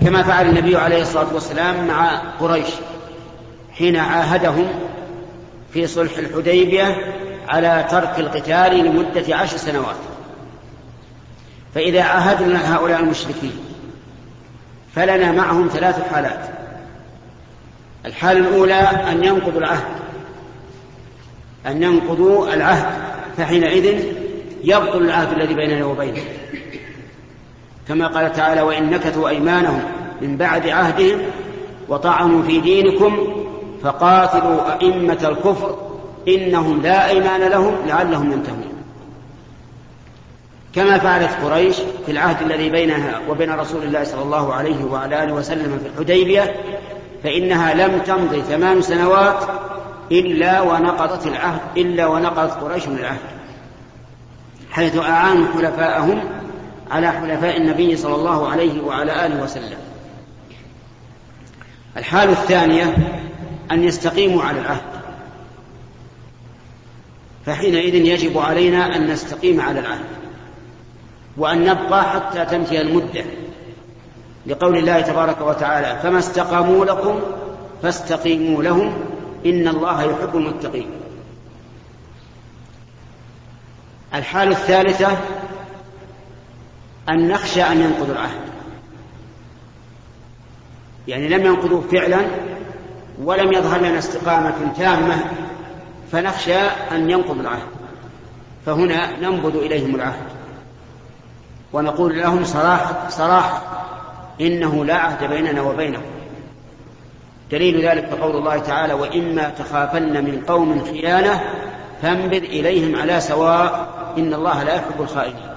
[0.00, 2.68] كما فعل النبي عليه الصلاة والسلام مع قريش
[3.72, 4.66] حين عاهدهم
[5.72, 7.14] في صلح الحديبية
[7.48, 9.96] على ترك القتال لمدة عشر سنوات.
[11.74, 13.52] فإذا عاهدنا هؤلاء المشركين
[14.94, 16.40] فلنا معهم ثلاث حالات.
[18.06, 20.03] الحالة الأولى أن ينقضوا العهد.
[21.66, 22.86] أن ينقضوا العهد
[23.36, 24.04] فحينئذ
[24.64, 26.24] يبطل العهد الذي بيننا وبينهم
[27.88, 29.82] كما قال تعالى وإن نكثوا أيمانهم
[30.20, 31.18] من بعد عهدهم
[31.88, 33.44] وطعنوا في دينكم
[33.82, 35.78] فقاتلوا أئمة الكفر
[36.28, 38.74] إنهم لا أيمان لهم لعلهم ينتهون.
[40.74, 45.32] كما فعلت قريش في العهد الذي بينها وبين رسول الله صلى الله عليه وعلى آله
[45.32, 46.54] وسلم في الحديبية
[47.24, 49.44] فإنها لم تمضي ثمان سنوات
[50.14, 53.20] إلا ونقضت العهد إلا ونقضت قريش من العهد.
[54.70, 56.24] حيث أعانوا حلفاءهم
[56.90, 59.78] على حلفاء النبي صلى الله عليه وعلى آله وسلم.
[61.96, 62.96] الحال الثانية
[63.70, 64.94] أن يستقيموا على العهد.
[67.46, 70.06] فحينئذ يجب علينا أن نستقيم على العهد
[71.36, 73.24] وأن نبقى حتى تنتهي المدة.
[74.46, 77.20] لقول الله تبارك وتعالى فما استقاموا لكم
[77.82, 78.94] فاستقيموا لهم
[79.46, 80.90] إن الله يحب المتقين.
[84.14, 85.16] الحالة الثالثة
[87.08, 88.40] أن نخشى أن ينقضوا العهد.
[91.08, 92.20] يعني لم ينقضوه فعلا
[93.22, 95.24] ولم يظهر لنا استقامة تامة
[96.12, 96.60] فنخشى
[96.92, 97.68] أن ينقض العهد.
[98.66, 100.26] فهنا ننبذ إليهم العهد.
[101.72, 103.62] ونقول لهم صراحة صراحة
[104.40, 106.13] إنه لا عهد بيننا وبينهم
[107.54, 111.40] دليل ذلك قول الله تعالى وإما تخافن من قوم خيانة
[112.02, 113.88] فانبذ إليهم على سواء
[114.18, 115.54] إن الله لا يحب الخائنين.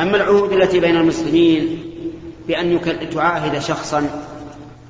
[0.00, 1.78] أما العهود التي بين المسلمين
[2.48, 2.80] بأن
[3.14, 4.10] تعاهد شخصا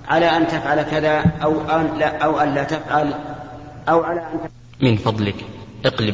[0.09, 3.15] على أن تفعل كذا أو أن لا, أو أن لا تفعل
[3.89, 4.41] أو على أن
[4.81, 5.35] من فضلك
[5.85, 6.11] اقلب